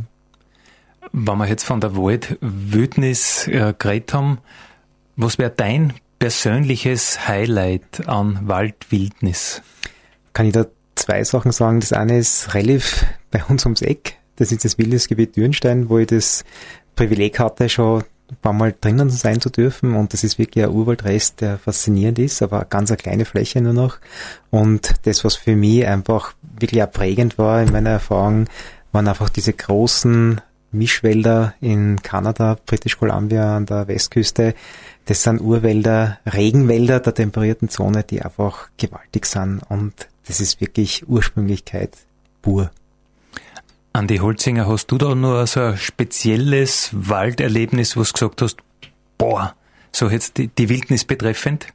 Wenn 1.13 1.39
wir 1.39 1.47
jetzt 1.47 1.65
von 1.65 1.81
der 1.81 1.97
Waldwildnis 1.97 3.47
äh, 3.49 3.75
geredet 3.79 4.15
haben, 4.15 4.39
was 5.17 5.39
wäre 5.39 5.51
dein 5.51 5.95
persönliches 6.19 7.27
Highlight 7.27 8.07
an 8.07 8.41
Waldwildnis? 8.43 9.63
Kann 10.33 10.47
ich 10.47 10.53
da 10.53 10.67
zwei 10.95 11.25
Sachen 11.25 11.53
sagen. 11.53 11.81
Das 11.81 11.93
eine 11.93 12.19
ist 12.19 12.55
relativ 12.55 13.05
bei 13.31 13.43
uns 13.45 13.65
ums 13.65 13.83
Eck. 13.83 14.19
Das 14.37 14.53
ist 14.53 14.65
das 14.65 14.79
Wildnisgebiet 14.79 15.37
Dürnstein, 15.37 15.89
wo 15.89 15.99
ich 15.99 16.07
das 16.07 16.45
Privileg 16.95 17.39
hatte, 17.39 17.69
schon 17.69 18.05
ein 18.31 18.37
paar 18.41 18.53
Mal 18.53 18.75
drinnen 18.81 19.11
sein 19.11 19.41
zu 19.41 19.51
dürfen. 19.51 19.95
Und 19.95 20.13
das 20.13 20.25
ist 20.25 20.39
wirklich 20.39 20.65
ein 20.65 20.71
Urwaldrest, 20.71 21.41
der 21.41 21.59
faszinierend 21.59 22.19
ist, 22.19 22.43
aber 22.43 22.65
ganz 22.65 22.91
eine 22.91 22.99
kleine 22.99 23.25
Fläche 23.25 23.61
nur 23.61 23.73
noch. 23.73 23.99
Und 24.51 24.95
das, 25.07 25.25
was 25.25 25.37
für 25.37 25.57
mich 25.57 25.87
einfach 25.87 26.35
wirklich 26.43 26.83
auch 26.83 26.91
prägend 26.91 27.39
war 27.39 27.63
in 27.63 27.73
meiner 27.73 27.91
Erfahrung, 27.91 28.47
waren 28.93 29.09
einfach 29.09 29.29
diese 29.29 29.53
großen 29.53 30.41
Mischwälder 30.73 31.55
in 31.61 32.01
Kanada, 32.03 32.57
British 32.67 32.99
Columbia 32.99 33.57
an 33.57 33.67
der 33.67 33.89
Westküste. 33.89 34.55
Das 35.07 35.23
sind 35.23 35.41
Urwälder, 35.41 36.19
Regenwälder 36.33 37.01
der 37.01 37.15
temperierten 37.15 37.69
Zone, 37.69 38.05
die 38.05 38.23
einfach 38.23 38.69
gewaltig 38.77 39.27
sind 39.27 39.63
und 39.69 39.93
das 40.27 40.41
ist 40.41 40.61
wirklich 40.61 41.09
Ursprünglichkeit 41.09 41.97
pur. 42.43 42.71
Andi 43.93 44.19
Holzinger, 44.19 44.69
hast 44.69 44.87
du 44.87 44.99
da 44.99 45.15
nur 45.17 45.47
so 45.49 45.61
ein 45.61 45.77
spezielles 45.77 46.91
Walderlebnis, 46.93 47.97
wo 47.97 48.05
du 48.05 48.13
gesagt 48.13 48.41
hast, 48.43 48.59
boah, 49.19 49.55
so 49.91 50.09
jetzt 50.09 50.39
die, 50.39 50.47
die 50.47 50.69
Wildnis 50.69 51.05
betreffend? 51.05 51.67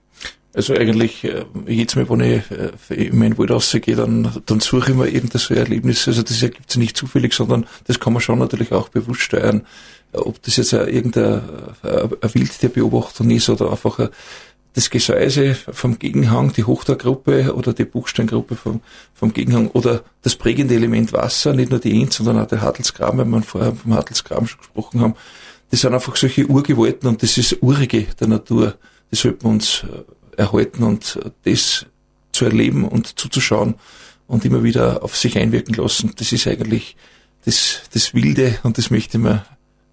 Also 0.55 0.73
eigentlich, 0.73 1.23
äh, 1.25 1.45
jedes 1.67 1.95
Mal, 1.95 2.09
wenn 2.09 2.21
ich 2.21 2.43
äh, 2.51 3.07
in 3.07 3.17
meinen 3.17 3.37
Wald 3.37 3.51
rausgehe, 3.51 3.95
dann, 3.95 4.41
dann 4.45 4.59
suche 4.61 4.91
ich 4.91 4.97
mir 4.97 5.07
irgendein 5.07 5.39
so 5.39 5.53
Erlebnis. 5.53 6.07
Also 6.07 6.23
das 6.23 6.41
ergibt 6.41 6.71
sich 6.71 6.79
nicht 6.79 6.97
zufällig, 6.97 7.33
sondern 7.33 7.65
das 7.85 7.99
kann 7.99 8.13
man 8.13 8.21
schon 8.21 8.39
natürlich 8.39 8.71
auch 8.71 8.89
bewusst 8.89 9.21
steuern. 9.21 9.65
Ob 10.13 10.41
das 10.43 10.55
jetzt 10.55 10.71
irgendeine 10.71 11.43
Wildtierbeobachtung 12.21 13.31
ist 13.31 13.49
oder 13.49 13.69
einfach 13.69 14.09
das 14.75 14.89
Gesäuse 14.89 15.55
vom 15.55 15.99
Gegenhang, 15.99 16.51
die 16.51 16.65
Hochtorgruppe 16.65 17.53
oder 17.55 17.73
die 17.73 17.85
Buchsteingruppe 17.85 18.55
vom, 18.55 18.81
vom 19.13 19.33
Gegenhang 19.33 19.69
oder 19.69 20.03
das 20.21 20.35
prägende 20.35 20.75
Element 20.75 21.13
Wasser, 21.13 21.53
nicht 21.53 21.71
nur 21.71 21.79
die 21.79 22.01
Enz, 22.01 22.17
sondern 22.17 22.39
auch 22.39 22.47
der 22.47 22.61
Hartelsgraben, 22.61 23.19
weil 23.19 23.25
wir 23.25 23.41
vorher 23.41 23.73
vom 23.73 23.93
Hartelsgraben 23.93 24.47
schon 24.47 24.59
gesprochen 24.59 24.99
haben. 24.99 25.15
Das 25.71 25.81
sind 25.81 25.93
einfach 25.93 26.15
solche 26.17 26.45
Urgewalten 26.45 27.07
und 27.07 27.23
das 27.23 27.37
ist 27.37 27.61
Urige 27.61 28.05
der 28.19 28.27
Natur. 28.27 28.75
Das 29.11 29.21
sollten 29.21 29.43
wir 29.43 29.49
uns 29.49 29.83
äh, 29.83 30.03
erhalten 30.37 30.83
und 30.83 31.19
das 31.43 31.85
zu 32.31 32.45
erleben 32.45 32.87
und 32.87 33.17
zuzuschauen 33.19 33.75
und 34.27 34.45
immer 34.45 34.63
wieder 34.63 35.03
auf 35.03 35.15
sich 35.15 35.37
einwirken 35.37 35.75
lassen. 35.75 36.13
Das 36.17 36.31
ist 36.31 36.47
eigentlich 36.47 36.95
das, 37.45 37.81
das 37.93 38.13
Wilde 38.13 38.59
und 38.63 38.77
das 38.77 38.89
möchte 38.89 39.17
man 39.17 39.43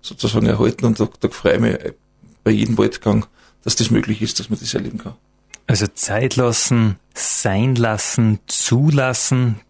sozusagen 0.01 0.47
erhalten 0.47 0.85
und 0.87 0.99
da, 0.99 1.09
da 1.21 1.29
freue 1.29 1.55
ich 1.55 1.61
mich 1.61 1.79
bei 2.45 2.51
jedem 2.51 2.77
Waldgang, 2.79 3.27
dass 3.63 3.77
das 3.77 3.91
möglich 3.91 4.23
ist, 4.23 4.41
dass 4.41 4.51
man 4.51 4.59
das 4.59 4.75
erleben 4.75 4.99
kann. 4.99 5.15
Also 5.67 5.87
Zeit 5.87 6.37
lassen, 6.37 6.97
sein 7.15 7.77
lassen, 7.77 8.41
zulassen, 8.47 9.61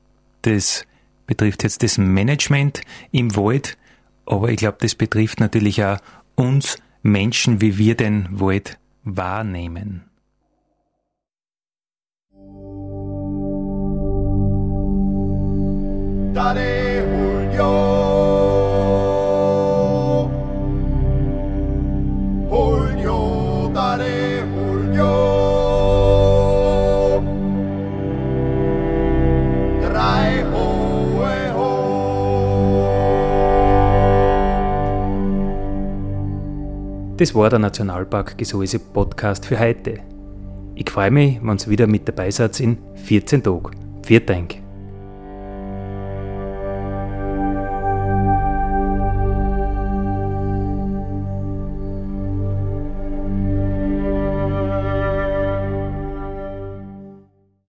das 0.42 0.85
betrifft 1.26 1.62
jetzt 1.62 1.82
das 1.82 1.98
Management 1.98 2.80
im 3.11 3.37
Wald, 3.37 3.76
aber 4.24 4.48
ich 4.48 4.56
glaube, 4.56 4.78
das 4.80 4.94
betrifft 4.94 5.40
natürlich 5.40 5.85
auch 5.85 5.98
uns 6.35 6.78
Menschen, 7.02 7.61
wie 7.61 7.78
wir 7.78 7.96
den 7.96 8.28
Wald 8.30 8.78
wahrnehmen. 9.04 10.04
Dale 16.33 17.05
Julio. 17.05 17.68
Julio, 22.50 23.71
dale 23.75 24.40
Julio. 24.40 25.13
Drei 29.83 30.44
hohe 30.52 31.52
ho. 31.54 31.69
Das 37.19 37.35
war 37.35 37.50
der 37.50 37.59
Nationalpark 37.59 38.38
Gesäuse 38.38 38.79
Podcast 38.79 39.44
für 39.44 39.61
heute. 39.61 39.98
Ich 40.77 40.88
freue 40.88 41.11
mich, 41.11 41.40
wenn 41.42 41.59
ihr 41.59 41.69
wieder 41.69 41.87
mit 41.87 42.09
dabei 42.09 42.31
seid 42.31 42.59
in 42.61 42.79
14 42.94 43.42
Tagen. 43.42 43.73
Vielen 44.02 44.25
Dank. 44.25 44.62